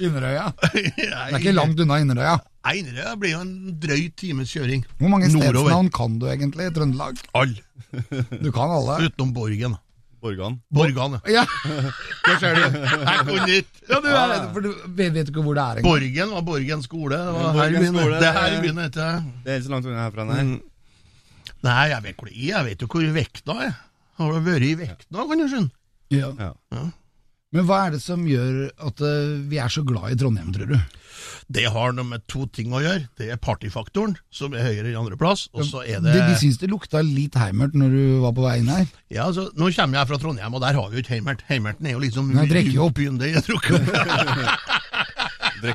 Inderøya. 0.00 0.46
Det 0.72 1.08
er 1.10 1.34
ikke 1.36 1.52
langt 1.54 1.80
unna 1.82 1.98
Inderøya. 2.00 2.38
Einerøy 2.64 3.16
blir 3.18 3.32
jo 3.34 3.40
en 3.42 3.54
drøy 3.82 4.04
times 4.16 4.52
kjøring. 4.54 4.84
Hvor 5.00 5.10
mange 5.10 5.30
stedsnavn 5.32 5.88
kan 5.94 6.18
du 6.22 6.26
egentlig 6.30 6.68
i 6.68 6.74
Trøndelag? 6.76 7.18
All. 7.34 7.56
Du 8.42 8.50
kan 8.54 8.70
alle. 8.70 9.00
Utenom 9.08 9.32
Borgen. 9.34 9.74
Borgan. 10.22 10.60
Borgan, 10.70 11.16
ja. 11.26 11.42
Der 12.28 12.36
ser 12.38 12.54
du. 12.54 12.76
Her 12.78 13.24
kom 13.26 13.40
nytt. 13.42 13.80
ja 13.90 13.98
du 13.98 14.06
er, 14.06 14.44
for 14.54 14.62
du 14.62 14.68
vet, 14.94 15.16
du 15.16 15.32
ikke 15.32 15.42
hvor 15.42 15.56
det 15.58 15.64
er 15.64 15.80
engang. 15.80 15.88
Borgen 15.90 16.34
var 16.36 16.44
Borgen 16.46 16.84
skole. 16.86 17.18
Det 17.18 17.32
var 17.34 17.48
her 17.48 17.56
Borgen 17.58 17.88
skole, 17.90 18.20
Det 18.22 18.28
er 18.28 18.36
her 18.38 18.46
i 18.46 18.54
det- 18.54 18.62
byen, 18.62 18.76
vet 18.84 18.94
du. 18.94 19.00
Det 19.42 19.50
er 19.50 19.58
ikke 19.58 19.66
så 19.66 19.72
langt 19.74 19.88
unna 19.90 20.04
herfra, 20.06 20.28
nei. 20.30 20.44
Nei, 21.66 21.82
jeg 21.90 22.02
vet 22.06 22.16
hvor 22.22 22.30
det 22.30 22.36
er. 22.38 22.46
Jeg 22.52 22.64
vet 22.70 22.84
jo 22.86 22.90
hvor 22.94 23.08
Vekna 23.18 23.56
er. 23.66 23.74
Har 24.20 24.32
du 24.36 24.46
vært 24.46 24.68
i 24.68 24.74
Vekna, 24.78 25.26
kan 25.32 25.42
du 25.42 25.48
skjønne? 25.50 25.70
Ja. 26.14 26.30
Ja. 26.38 26.84
Men 27.52 27.68
hva 27.68 27.86
er 27.86 27.90
det 27.96 28.02
som 28.02 28.24
gjør 28.28 28.70
at 28.80 29.00
eh, 29.04 29.32
vi 29.50 29.58
er 29.60 29.72
så 29.72 29.84
glad 29.84 30.14
i 30.14 30.18
Trondheim, 30.18 30.52
tror 30.56 30.70
du? 30.72 30.78
Det 31.52 31.64
har 31.74 31.92
noe 31.92 32.06
med 32.06 32.22
to 32.30 32.46
ting 32.54 32.72
å 32.72 32.80
gjøre. 32.80 33.04
Det 33.18 33.28
er 33.34 33.40
partyfaktoren, 33.42 34.14
som 34.32 34.54
er 34.56 34.64
høyere 34.64 34.92
i 34.92 34.96
andreplass, 34.98 35.48
og 35.52 35.66
så 35.68 35.82
er 35.84 36.00
det 36.04 36.14
De, 36.16 36.36
syns 36.40 36.58
det 36.62 36.70
lukta 36.72 37.02
litt 37.04 37.36
heimert 37.38 37.76
når 37.76 37.92
du 37.92 38.04
var 38.22 38.32
på 38.36 38.46
vei 38.46 38.54
inn 38.62 38.70
her. 38.72 38.86
Ja, 39.12 39.26
altså, 39.28 39.50
Nå 39.58 39.68
kommer 39.76 40.00
jeg 40.00 40.10
fra 40.12 40.20
Trondheim, 40.22 40.54
og 40.56 40.62
der 40.64 40.78
har 40.78 40.88
vi 40.88 40.98
jo 40.98 41.04
ikke 41.04 41.16
Heimert. 41.18 41.44
Heimerten 41.50 41.88
er 41.90 41.96
jo 41.96 42.00
liksom 42.02 42.30
Nei, 42.32 42.46
drikker 42.48 42.72
jo 42.78 42.86
opp. 42.88 42.96
byen 42.96 43.20
det 43.20 43.34
jeg. 43.34 43.42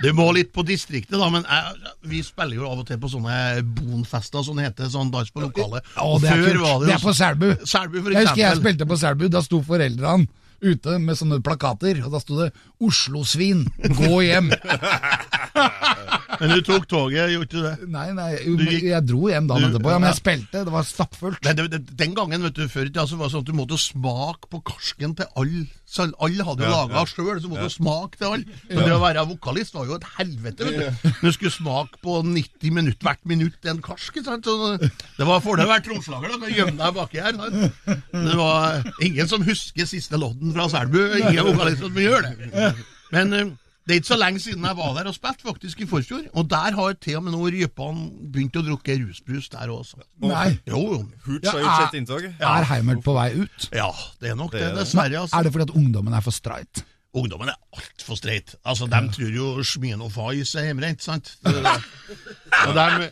Du 0.01 0.09
må 0.17 0.31
litt 0.35 0.49
på 0.55 0.65
distriktet, 0.67 1.17
da, 1.19 1.29
men 1.31 1.45
jeg, 1.45 1.93
vi 2.09 2.23
spiller 2.25 2.57
jo 2.57 2.71
av 2.71 2.81
og 2.81 2.89
til 2.89 2.99
på 3.01 3.11
sånne 3.13 3.37
bonfester, 3.77 4.41
som 4.47 4.57
det 4.57 4.71
heter. 4.71 4.89
Sånn 4.91 5.13
dans 5.13 5.29
på 5.29 5.45
lokalet. 5.45 5.85
Å, 5.93 6.17
det 6.23 6.31
er 6.33 6.41
før 6.41 6.49
kult. 6.49 6.65
var 6.65 6.87
Det 6.87 6.97
er 6.97 7.05
på 7.05 7.15
Selbu. 7.21 7.47
Selbu, 7.61 8.01
for 8.01 8.17
Jeg 8.17 8.25
husker 8.25 8.43
jeg 8.47 8.61
spilte 8.63 8.89
på 8.89 8.99
Selbu. 9.03 9.29
Da 9.37 9.45
sto 9.45 9.61
foreldrene 9.67 10.25
ute 10.61 10.97
med 11.01 11.17
sånne 11.19 11.41
plakater, 11.45 11.99
og 12.05 12.13
da 12.13 12.21
sto 12.21 12.39
det 12.39 12.51
'Oslo-svin, 12.79 13.65
gå 13.97 14.21
hjem'. 14.27 14.51
Men 16.39 16.51
du 16.53 16.61
tok 16.61 16.83
toget, 16.89 17.31
gjorde 17.33 17.47
ikke 17.47 17.55
du 17.57 17.63
det? 17.65 17.87
Nei, 17.89 18.07
nei, 18.13 18.27
jo, 18.45 18.51
gikk- 18.59 18.83
jeg 18.91 19.05
dro 19.09 19.23
hjem 19.31 19.47
dagen 19.49 19.63
Du- 19.63 19.69
etterpå. 19.77 19.89
Ja, 19.89 19.97
men 19.97 20.09
jeg 20.11 20.19
spilte, 20.19 20.61
det 20.67 20.73
var 20.73 20.83
stappfullt. 20.85 21.39
Nei, 21.47 21.53
det, 21.57 21.65
det, 21.73 21.79
den 21.97 22.13
gangen, 22.13 22.43
vet 22.45 22.53
du, 22.59 22.67
før 22.69 22.85
i 22.85 22.91
tida 22.91 23.05
var 23.17 23.25
det 23.25 23.33
sånn 23.33 23.41
at 23.45 23.49
du 23.49 23.55
måtte 23.57 23.79
smake 23.81 24.49
på 24.51 24.61
karsken 24.69 25.15
til 25.17 25.25
alle. 25.35 25.63
Så 25.87 26.03
Alle 26.19 26.43
hadde 26.43 26.65
jo 26.65 26.67
Ja, 26.67 26.81
laga 26.83 26.99
ja. 26.99 27.05
sjøl, 27.07 27.39
så 27.41 27.47
måtte 27.49 27.63
du 27.69 27.73
smake 27.73 28.17
til 28.19 28.27
alle. 28.27 28.57
Men 28.69 28.83
det 28.83 28.91
å 28.93 28.99
være 29.01 29.23
vokalist 29.29 29.73
var 29.73 29.85
jo 29.87 29.95
et 29.95 30.07
helvete. 30.17 30.67
vet 30.67 31.01
Du 31.01 31.09
Du 31.23 31.31
skulle 31.31 31.51
smake 31.55 31.97
på 32.03 32.19
90 32.27 32.71
minutt, 32.75 32.99
hvert 33.01 33.23
minutt 33.25 33.65
en 33.65 33.81
karsk. 33.81 34.19
sant? 34.25 34.45
Så 34.45 34.75
det 34.77 35.25
var 35.25 35.39
fordel 35.41 35.65
å 35.65 35.71
være 35.71 35.85
tromslager. 35.87 36.27
da, 36.27 36.37
kan 36.43 36.53
gjemme 36.53 36.77
deg 36.77 36.93
baki 36.93 37.23
her. 37.23 37.33
sant? 37.33 37.73
Det 38.11 38.35
var 38.37 38.83
ingen 39.01 39.27
som 39.31 39.41
husker 39.47 39.85
siste 39.89 40.19
lodden 40.19 40.53
fra 40.53 40.67
Selbu. 40.69 40.99
Ingen 41.23 41.45
vokalister 41.53 41.87
som 41.87 41.95
gjør 42.03 42.21
det. 42.27 42.66
Men 43.15 43.33
eh, 43.33 43.45
det 43.87 43.93
er 43.95 43.99
ikke 44.01 44.09
så 44.09 44.17
lenge 44.19 44.39
siden 44.43 44.65
jeg 44.67 44.75
var 44.75 44.93
der 44.97 45.07
og 45.07 45.15
spilte, 45.15 45.45
faktisk, 45.47 45.79
i 45.79 45.85
forfjor. 45.87 46.25
Og 46.35 46.49
der 46.51 46.75
har 46.75 46.97
til 46.99 47.15
og 47.19 47.23
med 47.23 47.31
nå 47.37 47.45
rypene 47.53 48.09
begynt 48.33 48.57
å 48.59 48.63
drukke 48.65 48.97
rusbrus 49.05 49.47
der 49.53 49.71
også. 49.71 50.01
Nei. 50.25 50.57
Jo, 50.67 50.81
jo. 50.91 50.99
Hooch 51.27 51.45
Ja, 51.47 51.53
har 51.55 51.61
gjort 51.63 51.71
er- 51.71 51.85
sitt 51.87 51.99
inntog. 52.01 52.27
Er 52.39 52.67
Heimert 52.73 53.03
på 53.05 53.15
vei 53.15 53.29
ut? 53.45 53.69
Ja, 53.71 53.87
det 54.19 54.33
er 54.33 54.35
nok 54.35 54.53
er 54.53 54.65
det. 54.65 54.75
dessverre. 54.81 55.21
Altså. 55.23 55.37
Er 55.39 55.43
det 55.47 55.53
fordi 55.55 55.69
at 55.69 55.75
ungdommen 55.79 56.13
er 56.13 56.25
for 56.25 56.35
streit? 56.35 56.83
Ungdommen 57.15 57.49
er 57.49 57.55
altfor 57.73 58.17
streit. 58.19 58.55
Altså, 58.67 58.85
de 58.91 58.99
tror 59.15 59.31
jo 59.33 59.63
Smirnov 59.65 60.17
Ice 60.35 60.59
er 60.59 60.67
hjemmebrent, 60.67 61.01
sant? 61.01 61.37
Dem- 61.43 63.11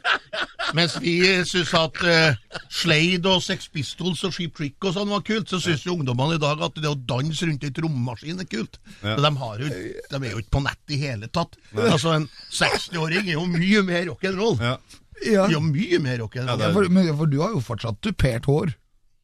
mens 0.75 0.95
vi 0.99 1.13
syns 1.47 1.71
at 1.77 1.99
uh, 2.03 2.59
Slade 2.73 3.29
og 3.29 3.41
Sex 3.45 3.69
Pistols 3.71 4.23
og 4.27 4.33
Sheep 4.35 4.55
Trick 4.57 4.83
og 4.87 4.95
sånn 4.97 5.09
var 5.13 5.21
kult, 5.25 5.47
så 5.49 5.59
syns 5.63 5.85
jo 5.85 5.95
ungdommene 5.95 6.35
i 6.35 6.41
dag 6.41 6.61
at 6.67 6.75
det 6.81 6.89
å 6.91 6.97
danse 7.07 7.47
rundt 7.47 7.63
ei 7.63 7.71
trommaskin 7.75 8.41
er 8.43 8.49
kult. 8.51 8.79
Ja. 9.05 9.15
De, 9.21 9.31
har 9.41 9.63
jo, 9.63 9.69
de 9.69 10.19
er 10.21 10.31
jo 10.35 10.41
ikke 10.43 10.55
på 10.57 10.63
nett 10.65 10.95
i 10.95 10.99
hele 11.05 11.29
tatt. 11.31 11.55
Altså, 11.77 12.15
En 12.19 12.27
60-åring 12.51 13.29
er 13.29 13.37
jo 13.37 13.45
mye 13.49 13.83
mer 13.87 14.07
rock'n'roll. 14.11 14.57
Ja. 14.61 14.77
Ja. 15.23 15.45
Jo 15.53 15.61
mye 15.63 16.01
mer 16.03 16.19
rock'n'roll. 16.25 16.59
Ja, 16.59 16.67
Ja, 16.67 16.73
for, 16.75 16.89
for 17.21 17.31
du 17.31 17.39
har 17.45 17.53
jo 17.55 17.61
fortsatt 17.63 18.01
tupert 18.03 18.49
hår. 18.51 18.73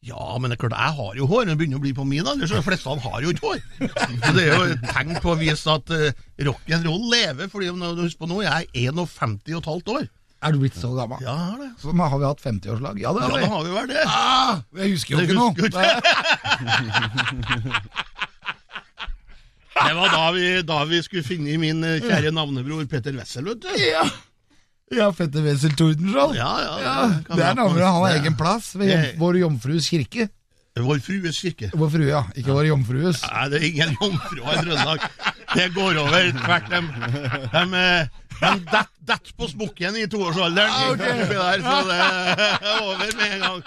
Ja, 0.02 0.24
men 0.42 0.50
det 0.50 0.56
er 0.56 0.62
klart, 0.64 0.74
jeg 0.74 0.94
har 0.98 1.12
jo 1.14 1.26
hår. 1.30 1.44
Det 1.46 1.54
begynner 1.60 1.78
å 1.78 1.82
bli 1.84 1.92
på 1.94 2.02
min 2.10 2.26
alder, 2.26 2.48
så 2.50 2.58
de 2.58 2.64
fleste 2.66 2.90
har 3.04 3.22
jo 3.22 3.30
ikke 3.30 3.46
hår. 3.52 3.60
Så 4.24 4.32
det 4.34 4.42
er 4.48 4.56
jo 4.56 4.64
et 4.72 4.82
tegn 4.90 5.14
på 5.22 5.30
å 5.30 5.36
vise 5.38 5.76
at 5.76 5.92
uh, 5.94 6.08
rock'n'roll 6.48 7.04
lever. 7.12 7.46
fordi 7.52 7.70
du 7.70 8.02
husker 8.02 8.24
på 8.24 8.30
nå, 8.32 8.40
jeg 8.42 8.66
er 8.66 8.90
51 8.90 9.38
og 9.54 9.60
et 9.60 9.70
halvt 9.70 9.92
år. 9.94 10.08
Er 10.42 10.50
du 10.50 10.58
blitt 10.58 10.74
så 10.74 10.90
gammel? 10.96 11.22
Ja, 11.22 11.36
har 11.38 11.58
det. 11.62 11.68
Så 11.78 11.94
har 11.94 12.18
vi 12.18 12.26
hatt 12.26 12.42
50-årslag? 12.42 12.98
Ja, 12.98 13.12
det 13.14 13.20
Ja, 13.22 13.28
har 13.30 13.38
da 13.38 13.46
har 13.52 13.62
vi 13.62 13.70
vel 13.76 13.86
det. 13.92 14.02
Ah, 14.10 14.58
jeg 14.82 14.96
husker 14.96 15.14
jo 15.14 15.18
Det 15.20 15.28
ikke 15.28 15.38
noe. 15.38 15.54
husker 15.54 15.70
du 15.70 15.78
ikke. 15.78 15.94
Det 19.72 19.94
var 19.96 20.10
da 20.12 20.24
vi, 20.34 20.42
da 20.66 20.82
vi 20.84 20.98
skulle 21.02 21.24
finne 21.26 21.54
min 21.58 21.80
eh, 21.86 22.02
kjære 22.04 22.30
navnebror 22.34 22.84
Petter 22.90 23.14
Wessel, 23.16 23.46
vet 23.48 23.62
du. 23.64 23.70
Ja, 23.80 24.02
ja 24.96 25.08
Fetter 25.16 25.42
Wessel 25.46 25.74
Tordenskjold. 25.78 26.36
Ja, 26.36 26.52
ja, 26.62 26.76
Ja, 26.82 26.94
det 27.36 27.44
er 27.48 27.54
navnet. 27.58 27.82
Han 27.84 27.98
har 28.02 28.10
Ja. 28.14 28.20
egen 28.22 28.36
plass 28.38 28.74
ved 28.76 28.90
jom, 28.92 29.04
vår 29.18 29.38
jomfrues 29.42 29.88
kirke. 29.92 30.28
Vår 30.72 31.02
Frues 31.04 31.36
kirke. 31.36 31.68
Vår 31.76 31.90
frue, 31.92 32.06
ja. 32.08 32.22
Ikke 32.32 32.54
vår 32.56 32.64
jomfrues. 32.70 33.18
Nei, 33.28 33.48
det 33.52 33.58
er 33.58 33.66
ingen 33.68 33.90
jomfruer 34.00 34.54
i 34.54 34.62
Trøndelag. 34.62 35.02
Det 35.52 35.66
går 35.74 35.98
over 36.00 36.30
tvert. 36.38 36.70
De, 36.72 36.80
de, 37.52 37.64
eh, 37.76 38.06
de 38.40 38.52
dett, 38.70 38.88
dett 39.04 39.32
på 39.36 39.48
smokken 39.50 39.98
i 40.00 40.06
toårsalderen. 40.08 40.72
Ah, 40.72 40.94
okay. 40.94 41.28
der, 41.28 41.60
så 41.60 41.76
det 41.90 41.98
er 42.00 42.80
over 42.86 43.12
med 43.18 43.26
en 43.34 43.44
gang. 43.44 43.60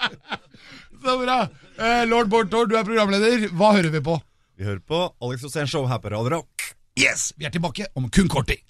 Så 1.06 1.14
bra. 1.22 1.38
Eh, 1.78 2.02
Lord 2.10 2.28
Bård 2.32 2.50
du 2.50 2.74
er 2.74 2.82
programleder. 2.88 3.46
Hva 3.54 3.70
hører 3.78 3.94
vi 3.94 4.02
på? 4.02 4.18
Vi 4.58 4.64
hører 4.66 4.82
på 4.82 5.04
Alex 5.22 5.46
Rosén 5.46 5.70
Show 5.70 5.86
her 5.86 6.02
på 6.02 6.10
Radio 6.10 6.40
Rock. 6.40 6.72
Yes, 6.96 7.32
Vi 7.36 7.44
er 7.44 7.50
tilbake 7.52 7.84
om 7.94 8.06
kun 8.08 8.28
kort 8.32 8.46
tid. 8.48 8.62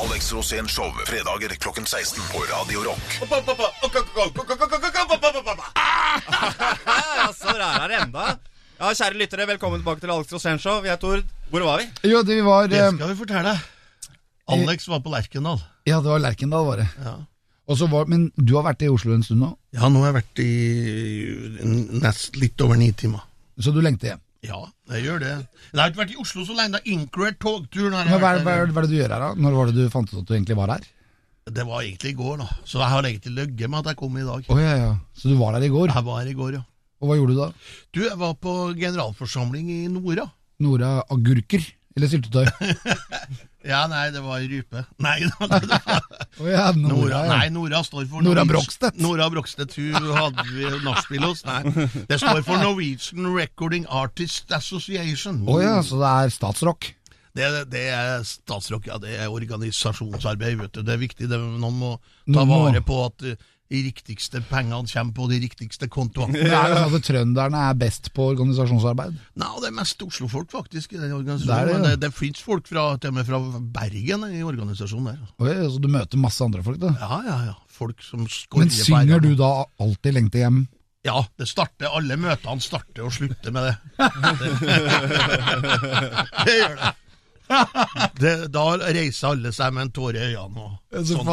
Alex 0.00 0.30
Rosén 0.32 0.68
Show, 0.72 0.88
fredager 1.04 1.52
klokken 1.60 1.84
16 1.86 2.22
på 2.32 2.40
Radio 2.48 2.80
Rock. 2.86 3.04
Ja, 7.18 7.26
så 7.36 7.52
der 7.52 7.66
er 7.66 7.88
det 7.92 7.98
enda. 8.00 8.24
Ja, 8.80 8.94
Kjære 8.96 9.20
lyttere, 9.20 9.46
velkommen 9.52 9.82
tilbake 9.82 10.00
til 10.00 10.14
Alex 10.16 10.32
Rosén 10.32 10.56
Show. 10.62 10.80
Vi 10.86 10.88
er 10.88 10.96
Tord. 10.96 11.28
Hvor 11.52 11.66
var 11.68 11.84
vi? 11.84 11.90
Jo, 12.14 12.22
det 12.24 12.40
var 12.48 12.66
Det 12.72 12.80
eh, 12.80 12.90
skal 12.96 13.12
vi 13.12 13.18
fortelle. 13.20 13.54
Alex 14.56 14.88
var 14.88 15.04
på 15.04 15.12
Lerkendal. 15.12 15.60
Ja, 15.84 16.00
det 16.00 16.14
var 16.14 16.24
Lerkendal, 16.24 16.64
var 16.72 16.80
det. 16.80 16.88
Ja. 17.04 17.14
Og 17.68 17.78
så 17.78 17.86
var, 17.92 18.08
men 18.08 18.30
du 18.40 18.56
har 18.56 18.64
vært 18.70 18.88
i 18.88 18.92
Oslo 18.92 19.12
en 19.12 19.22
stund 19.24 19.44
nå, 19.44 19.52
ja, 19.76 19.88
nå 19.88 20.00
har 20.00 20.14
jeg 20.14 20.20
vært 20.22 20.40
i 20.44 20.50
nest 22.00 22.36
litt 22.40 22.60
over 22.64 22.80
ni 22.80 22.90
timer. 22.92 23.20
så 23.60 23.72
du 23.72 23.80
lengter 23.84 24.14
hjem. 24.14 24.23
Ja, 24.44 24.60
jeg 24.92 25.06
gjør 25.06 25.22
det. 25.22 25.32
Jeg 25.72 25.80
har 25.80 25.92
ikke 25.92 26.02
vært 26.02 26.12
i 26.12 26.18
Oslo 26.20 26.44
så 26.44 26.56
lenge. 26.56 26.76
Det 26.76 26.82
er 26.82 26.92
Incred 26.92 27.38
togtur. 27.40 27.86
jeg 27.88 27.94
Men 27.94 28.10
hva, 28.12 28.18
hva, 28.20 28.42
hva 28.44 28.56
er 28.60 28.68
det 28.68 28.90
du 28.90 28.98
gjør 28.98 29.14
her, 29.14 29.22
da? 29.22 29.30
Når 29.40 29.56
var 29.56 29.70
det 29.70 29.76
du 29.78 29.92
fant 29.92 30.12
ut 30.12 30.20
at 30.20 30.28
du 30.28 30.34
egentlig 30.36 30.58
var 30.58 30.74
her? 30.74 30.84
Det 31.44 31.64
var 31.68 31.84
egentlig 31.84 32.12
i 32.12 32.18
går, 32.18 32.36
da. 32.40 32.48
Så 32.68 32.80
jeg 32.80 32.90
har 32.92 33.08
egentlig 33.08 33.32
løyet 33.38 33.64
med 33.68 33.78
at 33.80 33.90
jeg 33.92 34.00
kom 34.00 34.20
i 34.20 34.26
dag. 34.26 34.46
Oh, 34.52 34.60
ja, 34.60 34.76
ja. 34.80 34.92
Så 35.16 35.32
du 35.32 35.36
var 35.40 35.56
der 35.56 35.66
i 35.66 35.72
går? 35.72 35.92
Jeg 35.92 36.06
var 36.06 36.20
her 36.20 36.30
i 36.30 36.36
går, 36.36 36.58
ja. 36.58 36.62
Og 37.00 37.10
hva 37.10 37.16
gjorde 37.18 37.34
du 37.34 37.40
da? 37.40 37.48
Du, 37.92 38.02
jeg 38.04 38.18
var 38.20 38.36
på 38.40 38.52
generalforsamling 38.80 39.72
i 39.72 39.80
Nora. 39.92 40.28
Nora 40.64 40.92
agurker? 41.12 41.64
Eller 41.96 42.10
syltetøy? 42.10 42.48
Ja, 43.64 43.86
nei, 43.88 44.10
det 44.12 44.20
var 44.20 44.42
rype. 44.44 44.82
Nei, 45.00 45.14
det 45.24 45.30
var, 45.40 45.54
det 45.64 45.78
var 45.86 46.02
oh, 46.40 46.48
ja, 46.50 46.66
Nora, 46.76 46.96
Nora, 46.98 47.20
nei, 47.30 47.46
Nora 47.54 47.80
står 47.86 48.04
for 48.10 48.24
Nora 48.26 48.44
Brogstedt. 48.48 48.98
Nora 49.00 49.30
Brogstedt, 49.32 49.76
hun 49.80 50.10
hadde 50.12 50.44
vi 50.50 50.68
nachspiel 50.84 51.24
hos. 51.24 51.40
Nei, 51.48 51.62
det 52.10 52.20
står 52.20 52.42
for 52.44 52.60
Norwegian 52.60 53.30
Recording 53.32 53.88
Artist 53.88 54.52
Association. 54.52 55.40
Å 55.48 55.56
ja, 55.62 55.78
så 55.86 56.02
det 56.02 56.12
er 56.12 56.36
statsrock? 56.36 56.90
Det, 57.34 57.48
det 57.72 57.86
er 57.90 58.20
statsrock, 58.28 58.84
ja. 58.92 59.00
Det 59.02 59.16
er 59.16 59.32
organisasjonsarbeid, 59.32 60.60
vet 60.60 60.76
du. 60.76 60.84
Det 60.84 60.94
er 60.94 61.00
viktig. 61.00 61.30
Det, 61.32 61.40
noen 61.40 61.80
må 61.80 61.96
ta 62.28 62.44
vare 62.46 62.84
på 62.84 63.00
at 63.08 63.24
de 63.74 63.80
riktigste 63.88 64.40
pengene 64.48 64.86
kommer 64.90 65.16
på 65.16 65.26
de 65.32 65.40
riktigste 65.42 65.88
kontoene. 65.92 66.38
Ja. 66.44 66.62
er 66.64 66.74
det 66.74 66.82
sånn 66.84 66.98
at 67.00 67.08
trønderne 67.08 67.62
er 67.70 67.78
best 67.80 68.12
på 68.14 68.28
organisasjonsarbeid. 68.34 69.16
Nei, 69.40 69.50
det 69.62 69.70
er 69.70 69.76
mest 69.80 70.04
Oslo-folk, 70.06 70.50
faktisk, 70.54 70.94
i 70.94 71.00
den 71.00 71.10
Det 71.10 71.18
organisasjonen. 71.18 71.66
det, 71.66 71.74
ja. 71.74 71.82
det, 71.90 72.00
det 72.06 72.12
fins 72.14 72.42
folk 72.44 72.70
fra, 72.70 72.86
til 73.02 73.10
og 73.12 73.18
med 73.18 73.28
fra 73.28 73.40
Bergen 73.80 74.28
i 74.30 74.44
organisasjonen 74.46 75.10
der. 75.10 75.18
Å 75.34 75.58
så 75.74 75.82
du 75.82 75.90
møter 75.92 76.20
masse 76.22 76.44
andre 76.46 76.62
folk, 76.66 76.80
da. 76.82 76.94
Ja, 77.02 77.20
ja, 77.26 77.38
ja. 77.50 77.58
Folk 77.74 78.02
som 78.06 78.22
Men 78.54 78.70
synger 78.70 79.18
du 79.22 79.32
da 79.34 79.64
alltid 79.82 80.14
'Lengte 80.14 80.38
hjem'? 80.44 80.64
Ja, 81.04 81.20
det 81.36 81.48
starter, 81.50 81.90
alle 81.92 82.16
møtene 82.16 82.62
starter 82.64 83.04
og 83.04 83.12
slutter 83.12 83.52
med 83.52 83.66
det. 83.66 83.74
Det, 84.40 84.52
det 86.46 86.54
gjør 86.62 86.78
det. 86.78 86.92
det. 88.22 88.34
Da 88.54 88.64
reiser 88.80 89.28
alle 89.34 89.52
seg 89.54 89.74
med 89.76 89.86
en 89.88 89.92
tåre 89.94 90.20
i 90.22 90.32
øynene. 90.34 90.64
Og, 90.64 90.72
Det 90.94 91.02
så 91.08 91.18
sånn. 91.18 91.30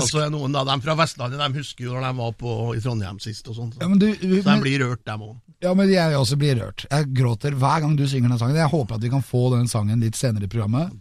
Og 0.00 0.06
så 0.08 0.22
er 0.24 0.30
noen 0.32 0.54
av 0.56 0.66
dem 0.66 0.80
fra 0.84 0.94
Vestlandet, 0.98 1.40
de 1.40 1.60
husker 1.60 1.84
jo 1.84 1.94
når 1.94 2.06
de 2.08 2.12
var 2.20 2.32
på, 2.40 2.52
i 2.74 2.80
Trondheim 2.80 3.18
sist. 3.22 3.48
og 3.48 3.58
sånn. 3.58 3.72
Ja, 3.80 3.88
men, 3.90 3.98
du, 4.00 4.08
Så 4.16 4.42
de 4.48 4.56
blir 4.64 4.80
rørt, 4.84 5.04
dem 5.04 5.20
òg. 5.26 5.34
ja, 5.64 5.74
men 5.74 5.90
jeg 5.92 6.16
også 6.16 6.36
blir 6.40 6.56
rørt. 6.60 6.86
Jeg 6.90 7.10
gråter 7.14 7.54
hver 7.60 7.80
gang 7.84 7.96
du 7.96 8.06
synger 8.08 8.32
den 8.32 8.38
sangen. 8.40 8.56
Jeg 8.56 8.72
håper 8.72 8.96
at 8.96 9.04
vi 9.04 9.10
kan 9.12 9.22
få 9.24 9.42
den 9.54 9.68
sangen 9.68 10.00
litt 10.00 10.16
senere 10.16 10.48
i 10.48 10.50
programmet. 10.50 10.94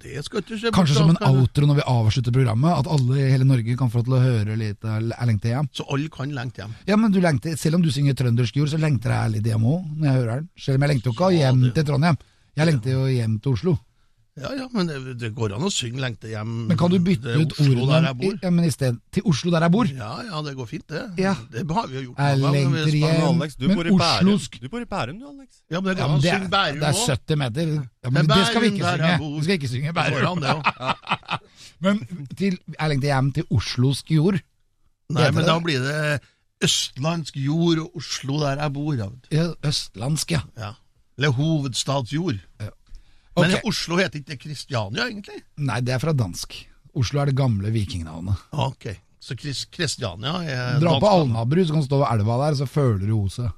Kanskje 0.74 0.96
som 0.98 1.14
en 1.14 1.22
outro 1.30 1.68
når 1.70 1.80
vi 1.82 1.88
avslutter 1.96 2.36
programmet. 2.36 2.84
At 2.84 2.92
alle 2.92 3.20
i 3.24 3.32
hele 3.32 3.48
Norge 3.48 3.78
kan 3.80 3.92
få 3.94 4.04
til 4.04 4.18
å 4.18 4.22
høre 4.24 4.58
litt 4.60 4.82
'Jeg 4.84 5.28
lengter 5.28 5.50
hjem'. 5.56 5.70
Så 5.72 5.86
alle 5.90 6.10
kan 6.10 6.30
lengte 6.32 6.62
hjem. 6.64 6.76
Ja, 6.88 6.96
men 6.96 7.12
du 7.12 7.20
lengter, 7.22 7.56
Selv 7.58 7.76
om 7.76 7.82
du 7.82 7.90
synger 7.92 8.14
trøndersk 8.14 8.56
jord, 8.56 8.70
så 8.70 8.78
lengter 8.78 9.10
jeg 9.12 9.32
litt 9.38 9.46
hjem 9.48 9.64
òg, 9.64 9.82
når 9.98 10.06
jeg 10.06 10.16
hører 10.20 10.36
den. 10.36 10.50
Selv 10.58 10.76
om 10.76 10.82
jeg 10.82 10.90
lengter 10.90 11.10
jo 11.12 11.14
ikke 11.14 11.32
hjem 11.38 11.74
til 11.74 11.84
Trondheim. 11.84 12.18
Jeg 12.56 12.66
lengter 12.68 12.92
jo 12.92 13.06
hjem 13.08 13.40
til 13.42 13.52
Oslo. 13.54 13.78
Ja, 14.34 14.50
ja, 14.58 14.64
men 14.74 14.88
det, 14.90 14.96
det 15.22 15.30
går 15.38 15.52
an 15.54 15.62
å 15.62 15.70
synge 15.70 16.00
lengte 16.02 16.26
hjem. 16.32 16.54
Men 16.66 16.78
kan 16.80 16.90
du 16.90 16.96
bytte 17.06 17.36
ut 17.38 17.52
ordene 17.62 18.00
jeg 18.08 18.16
bor. 18.18 18.32
i- 18.34 18.40
ja, 18.42 18.50
men 18.50 18.66
i 18.66 18.72
sted, 18.74 18.96
til 19.14 19.22
Oslo 19.30 19.52
der 19.54 19.62
jeg 19.68 19.72
bor? 19.76 19.86
Ja, 19.94 20.08
ja, 20.26 20.40
det 20.42 20.56
går 20.58 20.66
fint, 20.72 20.88
det. 20.90 21.04
Ja. 21.22 21.36
Det 21.54 21.62
har 21.70 21.86
vi 21.88 22.00
jo 22.00 22.02
gjort. 22.08 22.18
Jeg 22.18 22.40
lengter 22.42 22.90
hjem. 22.98 23.12
Men 23.14 23.42
Alex, 23.44 23.56
du 23.62 23.68
Men 23.68 23.78
bor 23.78 23.92
oslosk- 24.00 24.58
Du 24.60 24.66
bor 24.74 24.82
i 24.82 24.86
Bærum, 24.90 25.20
du, 25.22 25.28
Alex. 25.30 25.62
Ja, 25.70 25.82
men 25.82 25.94
det 25.94 26.02
Ja, 26.02 26.08
går 26.08 26.10
men 26.10 26.16
an 26.16 26.18
å 26.18 26.22
det, 26.24 26.34
synge 26.34 26.50
Bærum 26.50 26.80
Bærum 26.80 26.80
det 26.80 26.90
er 26.90 27.06
70 27.14 27.38
meter. 27.44 27.62
Ja, 28.04 28.10
men 28.10 28.26
Det 28.26 28.36
det 28.36 28.48
skal 28.48 28.62
vi 28.62 28.68
ikke 28.74 28.90
synge. 28.90 29.14
Vi 29.22 29.44
skal 29.44 29.56
ikke 29.60 29.70
synge 29.76 29.94
Bærum. 29.94 30.26
an, 30.32 30.42
det 30.42 30.50
også. 30.50 31.40
Men 31.84 32.00
til, 32.38 32.58
jeg 32.80 32.90
lengter 32.90 33.08
hjem 33.14 33.32
til 33.34 33.44
oslosk 33.52 34.10
jord. 34.10 34.42
Nei, 35.12 35.30
men 35.30 35.44
det 35.44 35.46
da 35.46 35.60
blir 35.60 35.80
det 35.84 36.22
østlandsk 36.64 37.36
jord 37.38 37.78
og 37.84 37.98
Oslo 37.98 38.40
der 38.40 38.62
jeg 38.64 38.74
bor. 38.74 38.94
Ja. 38.96 39.10
Ja, 39.32 39.48
østlandsk, 39.68 40.32
ja. 40.32 40.42
Ja. 40.58 40.72
Eller 41.18 41.30
hovedstadsjord. 41.38 42.40
Ok. 43.36 43.42
Men 43.48 43.56
Oslo 43.66 43.98
heter 43.98 44.20
ikke 44.22 44.38
Kristiania, 44.44 45.08
egentlig? 45.10 45.40
Nei, 45.58 45.80
det 45.82 45.96
er 45.96 46.00
fra 46.04 46.14
dansk. 46.14 46.54
Oslo 46.96 47.22
er 47.24 47.32
det 47.32 47.36
gamle 47.40 47.72
vikingnavnet. 47.74 48.38
Ok, 48.54 48.92
så 49.24 49.34
Kristiania 49.38 50.36
er 50.46 50.80
Dra 50.80 51.00
på 51.00 51.08
dansk- 51.08 51.24
Alnabru, 51.24 51.66
så 51.66 51.74
kan 51.74 51.82
du 51.82 51.88
stå 51.88 52.00
ved 52.04 52.12
elva 52.20 52.38
der, 52.46 52.58
så 52.62 52.68
føler 52.70 53.08
du 53.08 53.16
oset 53.24 53.50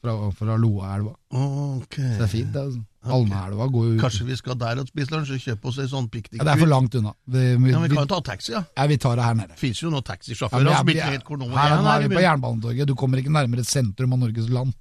fra, 0.00 0.14
fra 0.32 0.56
Loaelva. 0.56 1.12
Så 1.32 1.84
Det 1.92 2.22
er 2.24 2.26
fint, 2.32 2.52
det. 2.52 2.62
altså. 2.62 2.84
Alnaelva 3.08 3.66
går 3.72 3.84
jo 3.86 3.92
ut. 3.94 4.00
Kanskje 4.02 4.24
vi 4.26 4.36
skal 4.36 4.56
der 4.58 4.80
og 4.82 4.88
spise 4.88 5.10
lunsj 5.14 5.30
og 5.36 5.40
kjøpe 5.44 5.68
oss 5.70 5.78
en 5.78 5.88
sånn 5.88 6.08
piknikkur? 6.12 6.40
Ja, 6.42 6.44
det 6.48 6.52
er 6.56 6.60
for 6.64 6.68
langt 6.72 6.94
unna. 6.98 7.12
Det, 7.28 7.44
vi, 7.62 7.70
Ja, 7.70 7.78
vi 7.84 7.88
kan 7.88 8.02
jo 8.02 8.08
ta 8.10 8.18
taxi, 8.20 8.52
ja. 8.52 8.64
ja, 8.76 8.86
vi 8.90 8.96
tar 8.98 9.16
det 9.16 9.24
her 9.24 9.34
nede. 9.38 9.56
Fins 9.56 9.80
jo 9.82 9.90
noen 9.92 10.02
taxisjåfører 10.04 10.66
ja, 10.68 10.78
som 10.80 10.88
ikke 10.92 11.10
vet 11.14 11.24
hvor 11.24 11.36
er. 11.36 11.44
nå 11.44 11.48
er 11.52 11.82
her 11.88 12.00
i 12.04 12.08
vi 12.08 12.16
på. 12.16 12.22
Jernbanetorget. 12.24 12.86
Du 12.90 12.94
kommer 12.94 13.18
ikke 13.22 13.32
nærmere 13.32 13.64
sentrum 13.64 14.12
av 14.12 14.18
Norges 14.24 14.48
land. 14.52 14.74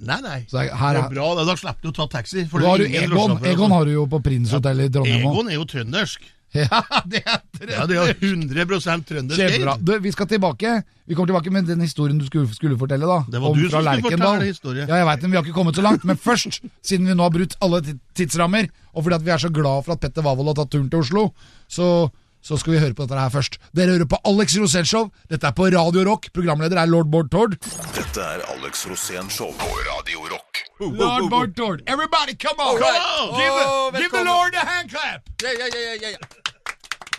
Nei, 0.00 0.20
nei. 0.24 0.38
Så 0.48 0.62
jeg- 0.64 0.72
her 0.74 0.94
det 0.94 1.04
er, 1.04 1.08
bra, 1.14 1.34
da, 1.36 1.44
da 1.44 1.54
slipper 1.56 1.82
du 1.82 1.88
å 1.90 1.94
ta 1.94 2.06
taxi. 2.18 2.46
For 2.48 2.58
du 2.58 2.64
det 2.64 2.68
er 2.68 2.76
har 2.78 2.86
ingen 2.86 3.12
Egon. 3.12 3.44
Egon 3.44 3.70
har 3.70 3.84
du 3.84 3.92
jo 3.92 4.06
på 4.06 4.22
Prins 4.24 4.50
hotell 4.50 4.80
i 4.80 4.88
Trondheim. 4.88 5.20
Egon 5.28 5.48
er 5.50 5.54
jo 5.60 5.64
trøndersk. 5.64 6.20
Ja, 6.52 6.66
det 7.06 7.20
er 7.22 7.38
Ja, 7.70 7.84
det 7.86 7.94
er 7.96 8.14
100 8.18 9.04
trøndersk. 9.06 9.38
Kjempebra. 9.38 9.76
Du, 9.78 9.92
vi 10.02 10.10
skal 10.10 10.26
tilbake 10.26 10.82
Vi 11.06 11.14
kommer 11.14 11.28
tilbake 11.30 11.52
med 11.52 11.66
den 11.68 11.78
historien 11.80 12.18
du 12.18 12.24
skulle, 12.26 12.48
skulle 12.52 12.76
fortelle. 12.76 13.06
da 13.06 13.20
Det 13.30 13.38
var 13.40 13.50
Om 13.50 13.56
du 13.56 13.68
som 13.68 13.78
skulle 13.78 13.94
Lerkendal. 14.00 14.18
fortelle 14.34 14.48
historien. 14.50 14.88
Ja, 14.88 14.96
jeg 14.96 15.06
vet, 15.06 15.22
men 15.22 15.30
Vi 15.30 15.36
har 15.36 15.44
ikke 15.44 15.54
kommet 15.54 15.76
så 15.78 15.82
langt. 15.86 16.04
Men 16.04 16.16
først, 16.16 16.58
siden 16.82 17.06
vi 17.06 17.14
nå 17.14 17.22
har 17.22 17.30
brutt 17.30 17.54
alle 17.62 17.80
tidsrammer, 18.18 18.66
og 18.94 19.04
fordi 19.04 19.14
at 19.14 19.22
vi 19.22 19.30
er 19.30 19.38
så 19.38 19.52
glad 19.52 19.84
for 19.84 19.92
at 19.92 20.00
Petter 20.00 20.22
Wavold 20.26 20.48
har 20.50 20.54
tatt 20.64 20.70
turen 20.74 20.90
til 20.90 20.98
Oslo, 21.04 21.32
så, 21.70 22.10
så 22.42 22.58
skal 22.60 22.74
vi 22.74 22.80
høre 22.82 22.96
på 22.96 23.06
dette 23.06 23.20
her 23.20 23.32
først. 23.32 23.58
Dere 23.76 23.96
hører 23.96 24.08
på 24.10 24.18
Alex 24.28 24.56
Rosén 24.60 24.88
Show. 24.88 25.10
Dette 25.30 25.46
er 25.46 25.56
på 25.56 25.68
Radio 25.72 26.04
Rock. 26.08 26.30
Programleder 26.36 26.80
er 26.80 26.90
lord 26.90 27.10
Bård 27.12 27.30
Tord. 27.32 27.56
Dette 27.96 28.20
er 28.24 28.44
Alex 28.54 28.86
Rosén 28.88 29.30
Show 29.30 29.52
på 29.60 29.70
Radio 29.90 30.26
Rock. 30.32 30.64
Lord 30.80 31.30
Bård 31.30 31.56
Tord. 31.56 31.82
Everybody, 31.86 32.34
come 32.34 32.58
on! 32.58 32.78
Come 32.80 33.36
Give! 33.36 33.52
Oh, 33.52 33.90
the, 33.92 33.98
give 34.00 34.12
the. 34.12 34.24
Lord 34.24 34.54
a 34.54 34.64
hand 34.66 34.90
clap! 34.90 35.28
yeah, 35.42 35.52
yeah, 35.58 35.68
yeah. 35.74 36.02
ja, 36.02 36.08
ja. 36.08 36.16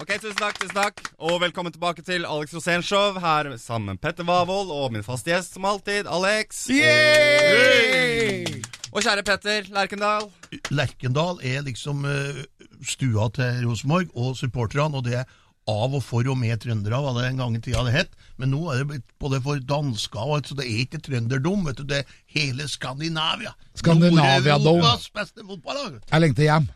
Ok, 0.02 0.16
tusen 0.18 0.38
takk, 0.40 0.58
tusen 0.58 0.74
takk. 0.74 1.02
Og 1.22 1.38
velkommen 1.44 1.74
tilbake 1.74 2.02
til 2.02 2.26
Alex 2.26 2.56
Rosén 2.58 2.82
Show. 2.82 3.20
Her 3.22 3.58
sammen 3.62 3.94
med 3.94 4.02
Petter 4.02 4.26
Wavold 4.26 4.74
og 4.74 4.92
min 4.94 5.06
faste 5.06 5.30
gjest 5.30 5.54
som 5.54 5.66
alltid, 5.70 6.10
Alex. 6.10 6.66
Yay! 6.74 8.64
Og 8.92 9.06
kjære 9.06 9.24
Petter 9.28 9.68
Lerkendal. 9.72 10.28
Lerkendal 10.74 11.40
er 11.48 11.64
liksom 11.64 12.04
eh, 12.10 12.42
stua 12.88 13.30
til 13.36 13.62
Rosenborg 13.68 14.12
og 14.20 14.36
supporterne, 14.40 15.00
og 15.00 15.06
det 15.08 15.22
er 15.22 15.38
av 15.70 15.94
og 15.94 16.02
for 16.04 16.26
og 16.28 16.40
med 16.42 16.58
trøndere, 16.64 16.98
var 17.06 17.16
det 17.20 17.28
en 17.30 17.40
gang 17.40 17.56
i 17.56 17.62
tida 17.64 17.84
det 17.86 17.94
het. 17.94 18.16
Men 18.42 18.52
nå 18.52 18.62
er 18.74 18.82
det 18.82 18.88
blitt 18.90 19.06
både 19.22 19.40
for 19.46 19.62
dansker 19.62 20.20
og 20.24 20.40
alt, 20.40 20.50
så 20.50 20.58
det 20.58 20.66
er 20.66 20.82
ikke 20.84 21.02
trønderdom, 21.06 21.64
vet 21.70 21.80
du. 21.80 21.86
Det 21.88 22.02
er 22.02 22.18
hele 22.36 22.68
Skandinavia. 22.68 23.54
Skandinavia 23.80 24.58
dom. 24.58 24.82
Nord-Europas 24.82 25.08
beste 25.16 25.46
fotballag. 25.46 26.02
Jeg 26.10 26.26
lengter 26.26 26.48
hjem. 26.50 26.68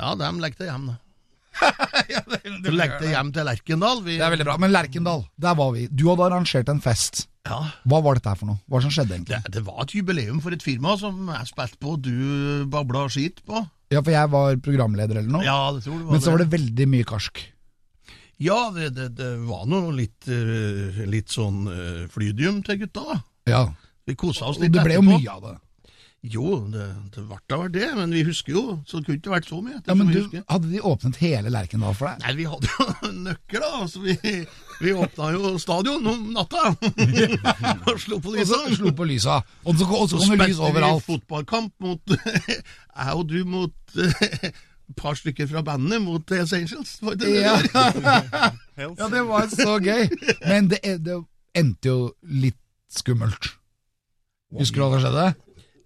Ja, 0.00 0.14
dem 0.18 0.42
lengter 0.42 0.70
hjem, 0.70 0.90
da. 0.90 0.98
Du 2.64 2.70
lengter 2.72 3.08
hjem 3.10 3.32
til 3.36 3.46
Lerkendal. 3.46 4.02
Vi, 4.06 4.16
Det 4.16 4.24
er 4.26 4.32
veldig 4.32 4.48
bra. 4.48 4.56
Men 4.62 4.72
Lerkendal, 4.74 5.26
der 5.36 5.58
var 5.58 5.74
vi. 5.76 5.86
Du 5.92 6.08
hadde 6.08 6.30
arrangert 6.30 6.72
en 6.72 6.80
fest. 6.82 7.26
Ja, 7.48 7.60
Hva 7.88 8.00
var 8.04 8.18
dette 8.18 8.28
her 8.28 8.36
for 8.36 8.50
noe? 8.50 8.60
Hva 8.68 8.82
som 8.84 8.92
skjedde 8.92 9.16
egentlig? 9.16 9.38
det, 9.46 9.52
det 9.54 9.62
var 9.64 9.84
et 9.86 9.94
jubileum 9.96 10.42
for 10.44 10.52
et 10.52 10.64
firma 10.64 10.96
som 11.00 11.30
jeg 11.32 11.48
spilte 11.48 11.80
på, 11.80 11.94
og 11.96 12.02
du 12.04 12.66
babla 12.70 13.06
skit 13.12 13.40
på. 13.48 13.62
Ja, 13.90 14.02
for 14.02 14.12
jeg 14.12 14.30
var 14.30 14.58
programleder 14.62 15.22
eller 15.22 15.32
noe. 15.38 15.46
Ja, 15.46 15.70
det 15.74 15.82
tror 15.86 15.98
du 15.98 16.04
var 16.04 16.14
Men 16.14 16.22
så 16.22 16.34
var 16.34 16.44
det 16.44 16.50
veldig 16.52 16.86
mye 16.92 17.08
karsk. 17.08 17.40
Ja, 18.40 18.58
det, 18.72 18.92
det, 18.96 19.08
det 19.18 19.30
var 19.48 19.66
noe 19.68 19.90
litt, 19.92 20.28
eh, 20.30 21.00
litt 21.10 21.32
sånn 21.32 21.64
uh, 21.68 22.04
flydium 22.12 22.62
til 22.64 22.78
gutta. 22.84 23.18
Ja. 23.50 23.66
Vi 24.08 24.16
kosa 24.20 24.48
oss 24.48 24.60
Og 24.60 24.64
etterpå 24.64 24.78
det 24.78 24.86
ble 24.86 25.00
jo 25.00 25.04
mye 25.04 25.34
av 25.34 25.42
det. 25.44 25.56
Jo, 26.20 26.58
det, 26.68 26.84
det 27.14 27.22
ble 27.24 27.36
da 27.48 27.56
vel 27.62 27.70
det, 27.72 27.86
men 27.96 28.10
vi 28.12 28.20
husker 28.26 28.52
jo, 28.52 28.62
så 28.84 28.98
det 28.98 29.06
kunne 29.06 29.18
ikke 29.22 29.30
vært 29.32 29.46
så 29.48 29.60
mye. 29.64 29.78
Ja, 29.86 29.94
men 29.96 30.10
du. 30.12 30.34
Hadde 30.52 30.68
de 30.68 30.82
åpnet 30.84 31.16
hele 31.22 31.48
Lerkendal 31.48 31.94
for 31.96 32.10
deg? 32.10 32.20
Nei, 32.26 32.34
vi 32.36 32.44
hadde 32.50 32.68
jo 32.68 33.12
nøkkel, 33.24 33.64
da, 33.64 33.86
så 33.88 34.02
vi, 34.04 34.16
vi 34.84 34.92
åpna 34.92 35.30
jo 35.32 35.54
stadion 35.62 36.10
om 36.12 36.26
natta. 36.36 36.74
og 37.88 38.02
slo 38.04 38.20
på 38.20 38.34
Og 38.34 38.44
så 38.50 38.60
slo 38.76 38.92
på 38.98 39.08
lysa. 39.08 39.38
Og 39.64 39.80
så, 39.80 39.88
og 39.88 40.10
så 40.12 40.20
Så 40.20 40.28
kom 40.28 40.44
det 40.44 40.50
spilte 40.52 40.74
vi 40.76 40.92
fotballkamp 41.08 41.72
mot 41.86 42.16
Jeg 43.00 43.16
og 43.16 43.24
du 43.30 43.38
mot 43.48 43.96
et 43.96 44.52
par 45.00 45.16
stykker 45.16 45.48
fra 45.48 45.64
bandet 45.64 46.02
mot 46.04 46.36
Hells 46.36 46.52
Angels. 46.52 46.98
Var 47.00 47.16
det 47.16 47.32
det? 47.32 47.46
Ja. 47.46 47.56
Ja, 48.76 49.08
det 49.08 49.24
var 49.24 49.48
så 49.48 49.78
gøy. 49.80 50.10
Men 50.44 50.68
det, 50.68 50.82
det 51.00 51.16
endte 51.56 51.94
jo 51.94 52.10
litt 52.28 52.60
skummelt. 52.92 53.54
Husker 54.58 54.82
du 54.82 54.84
hva 54.84 54.98
som 54.98 55.06
skjedde? 55.06 55.30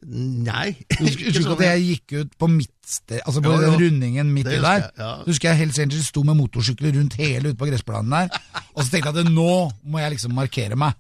Nei. 0.05 0.75
Husker, 1.01 1.25
husker 1.27 1.33
du 1.41 1.43
sånn, 1.47 1.55
at 1.57 1.63
jeg 1.65 1.85
gikk 1.89 2.13
ut 2.21 2.33
på 2.41 2.47
midtsted, 2.53 3.21
altså 3.25 3.41
på 3.41 3.49
Jo, 3.49 3.55
jo. 3.57 3.61
den 3.65 3.79
rundingen 3.81 4.29
midt 4.35 4.51
i 4.51 4.59
der? 4.59 4.67
jeg, 4.83 4.91
ja. 5.01 5.11
Husker 5.25 5.49
jeg 5.51 5.61
Hells 5.63 5.79
Angels 5.81 6.09
sto 6.13 6.21
med 6.29 6.37
motorsykler 6.37 6.93
rundt 6.99 7.15
hele 7.21 7.49
ute 7.53 7.59
på 7.61 7.69
gressplanen 7.71 8.13
der. 8.13 8.29
Og 8.75 8.83
så 8.85 8.89
tenkte 8.93 9.09
jeg 9.15 9.25
at 9.25 9.33
nå 9.33 9.49
må 9.89 10.03
jeg 10.03 10.11
liksom 10.17 10.37
markere 10.37 10.77
meg. 10.77 10.93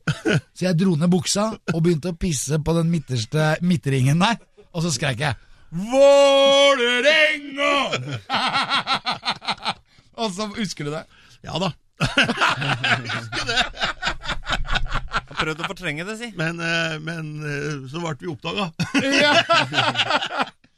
Så 0.56 0.64
jeg 0.64 0.78
dro 0.80 0.96
ned 0.96 1.10
buksa 1.12 1.50
og 1.74 1.80
begynte 1.84 2.14
å 2.14 2.16
pisse 2.16 2.56
på 2.64 2.70
den 2.78 2.88
midterste 2.94 3.42
midtringen 3.66 4.18
der. 4.24 4.40
Og 4.72 4.80
så 4.86 4.90
skreik 4.94 5.20
jeg 5.22 5.34
Vålerenga! 5.74 7.72
og 10.22 10.28
så 10.36 10.46
husker 10.56 10.86
du 10.86 10.92
det? 10.94 11.04
Ja 11.44 11.58
da. 11.60 11.70
Jeg 13.34 14.23
har 15.14 15.38
prøvd 15.38 15.62
å 15.62 15.68
fortrenge 15.70 16.06
det, 16.08 16.16
si. 16.20 16.30
Men, 16.38 16.60
eh, 16.60 16.96
men 17.04 17.32
eh, 17.42 17.84
så 17.90 18.02
ble 18.02 18.14
vi 18.20 18.30
oppdaga. 18.32 18.70
Ja. 19.02 19.34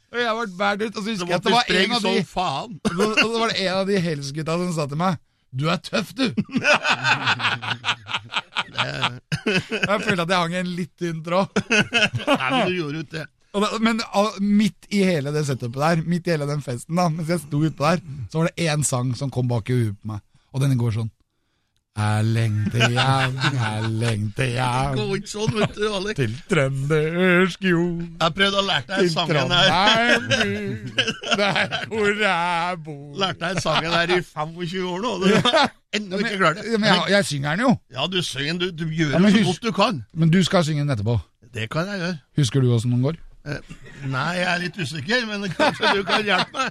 Og 0.07 0.19
jeg 0.21 0.35
ble 0.37 0.45
bært 0.55 0.83
ut, 0.85 0.95
og 0.95 1.01
så 1.03 1.11
husker 1.11 1.27
jeg 1.33 1.35
at 1.35 1.45
det 1.45 1.51
var 1.51 1.71
en 1.77 1.95
av 1.97 2.05
de 2.05 2.21
faen. 2.25 2.75
Og 3.03 3.17
så 3.19 3.31
var 3.33 3.51
det 3.51 3.65
en 3.65 3.79
av 3.81 3.89
de 3.89 3.97
Hells-gutta 4.01 4.55
som 4.61 4.69
sa 4.77 4.85
til 4.87 5.01
meg 5.01 5.17
Du 5.51 5.65
er 5.67 5.81
tøff, 5.83 6.13
du! 6.15 6.29
Jeg 8.77 10.03
følte 10.03 10.23
at 10.23 10.31
jeg 10.31 10.37
hang 10.37 10.53
i 10.53 10.59
en 10.59 10.69
litt 10.75 10.91
tynn 10.99 11.21
tråd. 11.25 11.53
Nei, 11.71 12.49
men 12.51 12.67
du 12.67 12.73
gjorde 12.75 13.01
ut 13.01 13.13
det. 13.13 13.23
Og 13.55 13.63
da, 13.63 13.69
men 13.81 14.01
midt 14.43 14.89
i 14.93 15.01
hele 15.07 15.31
det 15.33 15.45
setupet 15.47 15.79
der, 15.81 16.01
midt 16.05 16.27
i 16.27 16.33
hele 16.35 16.45
den 16.49 16.61
festen, 16.61 16.97
da 16.99 17.07
mens 17.09 17.31
jeg 17.31 17.41
sto 17.41 17.61
ute 17.63 17.79
der, 17.79 18.03
så 18.29 18.41
var 18.41 18.49
det 18.51 18.67
én 18.67 18.83
sang 18.85 19.13
som 19.17 19.31
kom 19.33 19.47
bak 19.49 19.71
i 19.71 19.79
huet 19.79 19.95
på 19.97 20.11
meg. 20.11 20.21
Og 20.53 20.61
den 20.61 20.75
går 20.77 20.93
sånn 20.99 21.09
Jeg 21.97 22.25
lengter 22.29 22.83
jeg 22.93 23.87
lengter 23.89 24.51
Det 24.53 24.97
går 24.99 25.13
ikke 25.17 25.31
sånn, 25.31 25.53
vet 25.57 25.71
du, 25.77 25.85
Alex. 25.97 26.17
til 26.19 26.33
trøndersk 26.51 27.63
jord. 27.65 28.03
Jeg 28.21 28.35
prøvde 28.37 28.59
å 28.61 28.65
lære 28.67 28.85
deg 28.91 29.09
sangen 29.13 29.53
her. 29.55 30.27
Der 31.41 31.73
hvor 31.89 32.11
jeg 32.21 32.77
bor. 32.85 33.07
Lærte 33.21 33.41
deg 33.47 33.61
sangen 33.65 33.95
her 33.97 34.13
i 34.13 34.19
25 34.21 34.85
år 34.91 35.01
nå. 35.07 35.13
Du 35.23 35.33
har 35.47 35.71
ennå 35.97 36.19
ikke 36.21 36.37
klart 36.37 36.61
det. 36.61 36.75
Men 36.77 36.89
jeg, 36.91 37.01
jeg 37.15 37.29
synger 37.31 37.55
den 37.57 37.65
jo. 37.65 37.71
Ja, 37.97 38.05
du 38.13 38.19
synger 38.21 38.51
den. 38.53 38.61
Du, 38.61 38.83
du 38.85 38.93
gjør 38.93 39.15
Ja, 39.15 39.23
men 39.23 39.33
så 39.33 39.43
godt 39.49 39.65
du 39.65 39.71
kan. 39.79 40.03
Men 40.13 40.33
du 40.33 40.39
skal 40.45 40.65
synge 40.67 40.85
den 40.85 40.93
etterpå. 40.93 41.17
Det 41.57 41.65
kan 41.73 41.89
jeg 41.89 42.03
gjøre. 42.03 42.17
Husker 42.37 42.61
du 42.61 42.69
åssen 42.75 42.93
den 42.93 43.01
går? 43.07 43.17
Eh, 43.47 43.73
Nei, 44.11 44.27
jeg 44.37 44.47
er 44.53 44.61
litt 44.67 44.77
usikker, 44.77 45.25
men 45.29 45.47
kanskje 45.55 45.95
du 45.97 46.03
kan 46.05 46.21
hjelpe 46.27 46.67
meg. 46.67 46.69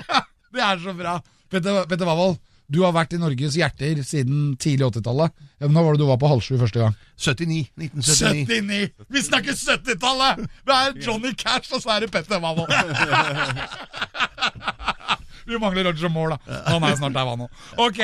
Det 0.54 0.62
er 0.66 0.80
så 0.82 0.92
bra. 0.98 1.16
Petter 1.50 2.06
Wavold, 2.06 2.36
du 2.70 2.80
har 2.84 2.92
vært 2.94 3.16
i 3.16 3.18
Norges 3.18 3.56
hjerter 3.58 3.98
siden 4.06 4.54
tidlig 4.62 4.86
80-tallet. 4.92 5.34
Når 5.60 5.72
Nå 5.74 5.82
var 5.84 5.96
det 5.96 6.02
du 6.02 6.06
var 6.08 6.20
på 6.22 6.30
halv 6.30 6.44
sju 6.44 6.54
første 6.60 6.78
gang. 6.84 6.94
79. 7.18 7.64
1979. 7.76 8.46
79! 8.46 9.06
Vi 9.10 9.22
snakker 9.26 9.58
70-tallet! 9.58 10.44
Det 10.68 10.76
er 10.76 11.00
Johnny 11.02 11.32
Cash, 11.34 11.74
og 11.74 11.82
så 11.82 11.96
er 11.96 12.06
det 12.06 12.12
Petter 12.14 12.38
Wavold. 12.42 12.70
Vi 15.46 15.58
mangler 15.58 15.84
Roger 15.90 16.08
Moore, 16.12 16.36
da. 16.36 16.60
Han 16.70 16.84
er 16.84 16.96
snart 16.98 17.16
der, 17.16 17.30
han 17.30 17.44
òg. 17.46 17.64
Ok, 17.86 18.00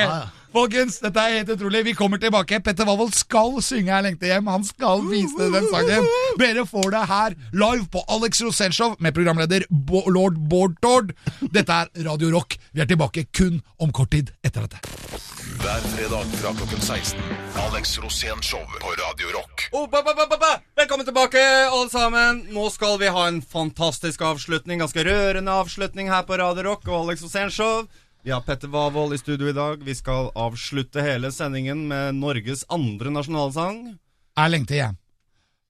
folkens, 0.53 0.99
dette 1.03 1.23
er 1.23 1.37
helt 1.39 1.51
utrolig. 1.57 1.83
Vi 1.85 1.93
kommer 1.97 2.21
tilbake. 2.21 2.59
Petter 2.63 2.87
Wavold 2.87 3.13
skal 3.13 3.61
synge 3.61 3.91
'Jeg 3.91 4.03
lengter 4.03 4.27
hjem'. 4.33 4.49
Han 4.51 4.63
skal 4.63 5.03
vise 5.11 5.49
den 5.53 5.67
sangen. 5.73 6.07
Dere 6.39 6.65
får 6.65 6.89
det 6.91 7.05
her 7.07 7.35
live 7.53 7.87
på 7.91 8.03
Alex 8.09 8.41
Rosenshov 8.41 8.95
med 8.99 9.13
programleder 9.13 9.67
Bo 9.69 10.03
lord 10.09 10.37
Bård 10.49 10.75
Tord. 10.81 11.13
Dette 11.53 11.71
er 11.73 12.09
Radio 12.09 12.31
Rock. 12.35 12.57
Vi 12.73 12.81
er 12.81 12.85
tilbake 12.85 13.25
kun 13.33 13.61
om 13.79 13.91
kort 13.91 14.11
tid 14.11 14.31
etter 14.43 14.61
dette. 14.61 15.36
Hver 15.67 15.83
fredag 15.91 16.25
fra 16.39 16.53
klokken 16.55 16.81
16. 16.81 17.19
Alex 17.59 17.99
Rosén 17.99 18.41
Show 18.41 18.63
på 18.81 18.87
Radio 19.03 19.27
Rock. 19.35 19.69
Oh, 19.71 19.89
ba, 19.89 19.99
ba, 20.05 20.13
ba, 20.15 20.27
ba, 20.29 20.37
ba. 20.39 20.51
Velkommen 20.79 21.05
tilbake, 21.05 21.41
alle 21.67 21.89
sammen. 21.91 22.39
Nå 22.55 22.69
skal 22.71 22.95
vi 23.01 23.09
ha 23.11 23.25
en 23.27 23.41
fantastisk 23.41 24.21
avslutning. 24.23 24.79
Ganske 24.79 25.03
rørende 25.03 25.51
avslutning 25.51 26.07
her 26.07 26.23
på 26.23 26.37
Radio 26.39 26.69
Rock 26.69 26.87
og 26.87 27.01
Alex 27.01 27.25
Rosén 27.25 27.51
Show. 27.51 27.83
Vi 28.23 28.31
har 28.31 28.45
Petter 28.47 28.71
Wavold 28.71 29.17
i 29.17 29.19
studio 29.19 29.49
i 29.51 29.55
dag. 29.57 29.83
Vi 29.83 29.95
skal 29.95 30.31
avslutte 30.39 31.03
hele 31.03 31.33
sendingen 31.35 31.83
med 31.91 32.15
Norges 32.15 32.63
andre 32.71 33.11
nasjonalsang. 33.11 33.97
'Jeg 34.37 34.51
lengter 34.55 34.75
hjem'. 34.79 34.95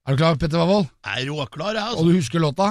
Er 0.06 0.14
du 0.14 0.16
klar, 0.22 0.38
Petter 0.38 0.62
Wavold? 0.62 0.86
Jeg 1.06 1.26
er 1.26 1.30
råklar, 1.32 1.74
jeg. 1.74 1.82
Og 1.82 1.98
Altså. 1.98 2.04
du 2.06 2.12
husker 2.14 2.38
låta? 2.38 2.68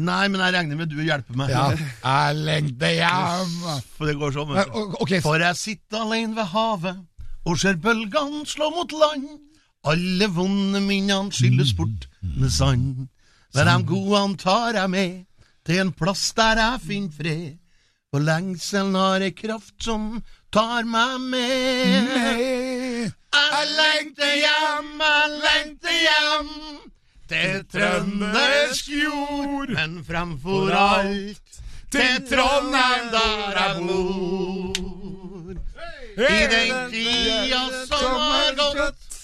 Nei, 0.00 0.28
men 0.28 0.40
jeg 0.40 0.54
regner 0.54 0.78
med 0.78 0.90
du 0.92 1.00
hjelper 1.02 1.36
meg. 1.36 1.50
Ja. 1.52 1.70
'Jeg 1.76 2.36
lengter 2.36 2.92
hjem'. 2.96 3.82
For 3.96 4.06
det 4.08 4.16
går 4.20 4.32
sånn. 4.32 4.52
Eh, 4.52 4.60
vet 4.60 4.72
du. 4.72 4.96
Ok, 5.04 5.14
For 5.22 5.36
jeg 5.38 5.56
sitter 5.56 6.04
alene 6.06 6.36
ved 6.36 6.46
havet 6.52 6.96
og 7.44 7.58
ser 7.58 7.76
bølgene 7.76 8.46
slå 8.46 8.70
mot 8.70 8.92
land. 8.92 9.26
Alle 9.84 10.28
vonde 10.30 10.80
minnene 10.80 11.34
skylles 11.34 11.74
bort 11.74 12.06
med 12.22 12.50
sand. 12.54 13.08
Men 13.54 13.66
de 13.66 13.84
gode 13.84 14.36
tar 14.38 14.78
jeg 14.78 14.90
med 14.90 15.24
til 15.66 15.80
en 15.82 15.92
plass 15.92 16.32
der 16.38 16.60
jeg 16.60 16.80
finner 16.86 17.16
fred. 17.18 17.58
For 18.12 18.20
lengselen 18.20 18.94
har 18.94 19.24
ei 19.24 19.32
kraft 19.32 19.74
som 19.82 20.22
tar 20.52 20.84
meg 20.84 21.20
med. 21.32 23.12
Jeg 23.32 23.68
lengter 23.80 24.34
hjem, 24.36 24.90
jeg 25.00 25.38
lengter 25.42 25.96
hjem 26.06 26.50
til 27.32 27.62
trøndersk 27.72 28.88
jord, 28.92 29.72
men 29.72 30.00
framfor 30.04 30.72
alt 30.76 31.60
til 31.92 32.18
Trondheim 32.28 33.08
der 33.12 33.58
jeg 33.58 33.74
bor. 33.86 35.54
I 36.12 36.40
den 36.52 36.90
tida 36.92 37.62
som 37.88 38.18
har 38.20 38.56
gått, 38.58 39.20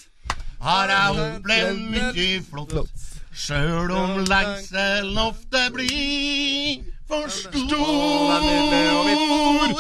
har 0.61 0.92
jeg 0.92 1.25
opplevd 1.25 1.83
mye 1.92 2.29
flott. 2.49 3.05
Sjøl 3.38 3.92
om 3.94 4.25
lengselen 4.27 5.18
ofte 5.23 5.61
blir 5.75 6.81
for 7.09 7.29
stor. 7.31 8.40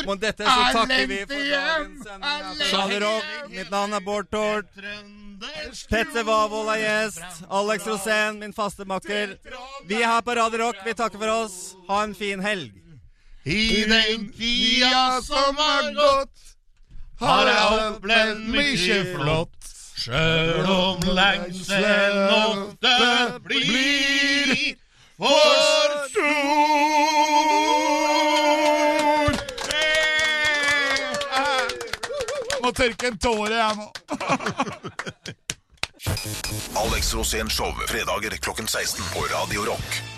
Jeg 0.04 0.20
dette 0.20 0.44
så 0.44 0.68
takker 0.76 1.08
vi 1.10 1.18
for 1.24 1.48
dagens 1.54 2.04
sending. 2.70 3.24
Mitt 3.56 3.72
navn 3.72 3.96
er 3.98 4.04
Bård 4.04 4.30
Tord. 4.32 4.68
Petter 5.90 6.24
Wavold 6.26 6.68
er 6.74 6.80
gjest. 6.82 7.22
Alex 7.50 7.86
Rosén, 7.86 8.38
min 8.42 8.52
faste 8.52 8.84
makker. 8.88 9.36
Vi 9.86 9.94
er 10.02 10.06
her 10.06 10.20
på 10.26 10.34
Radio 10.38 10.58
Rock. 10.66 10.76
Vi 10.84 10.94
takker 10.94 11.18
for 11.18 11.28
oss. 11.44 11.74
Ha 11.88 12.02
en 12.04 12.14
fin 12.14 12.40
helg. 12.40 12.72
I 13.44 13.84
den 13.88 14.32
tida 14.36 15.20
som 15.24 15.56
har 15.56 15.92
gått, 15.96 16.38
har 17.20 17.46
jeg 17.48 17.64
opplevd 17.86 18.38
mye 18.52 19.04
flott. 19.14 19.54
Sjøl 19.98 20.66
om 20.70 21.00
lengselen 21.16 22.28
ofte 22.34 23.40
blir 23.46 24.76
for 25.18 26.06
stor. 26.12 27.38
Må 32.68 32.72
tørke 32.76 33.08
en 33.08 33.14
tåre, 33.16 33.56
jeg 33.56 33.76
nå. 33.78 33.86
Alex 36.82 37.14
Rosén 37.16 37.48
Show 37.48 37.72
fredager 37.88 38.36
klokken 38.44 38.68
16 38.68 39.00
på 39.14 39.24
Radio 39.32 39.64
Rock. 39.70 40.17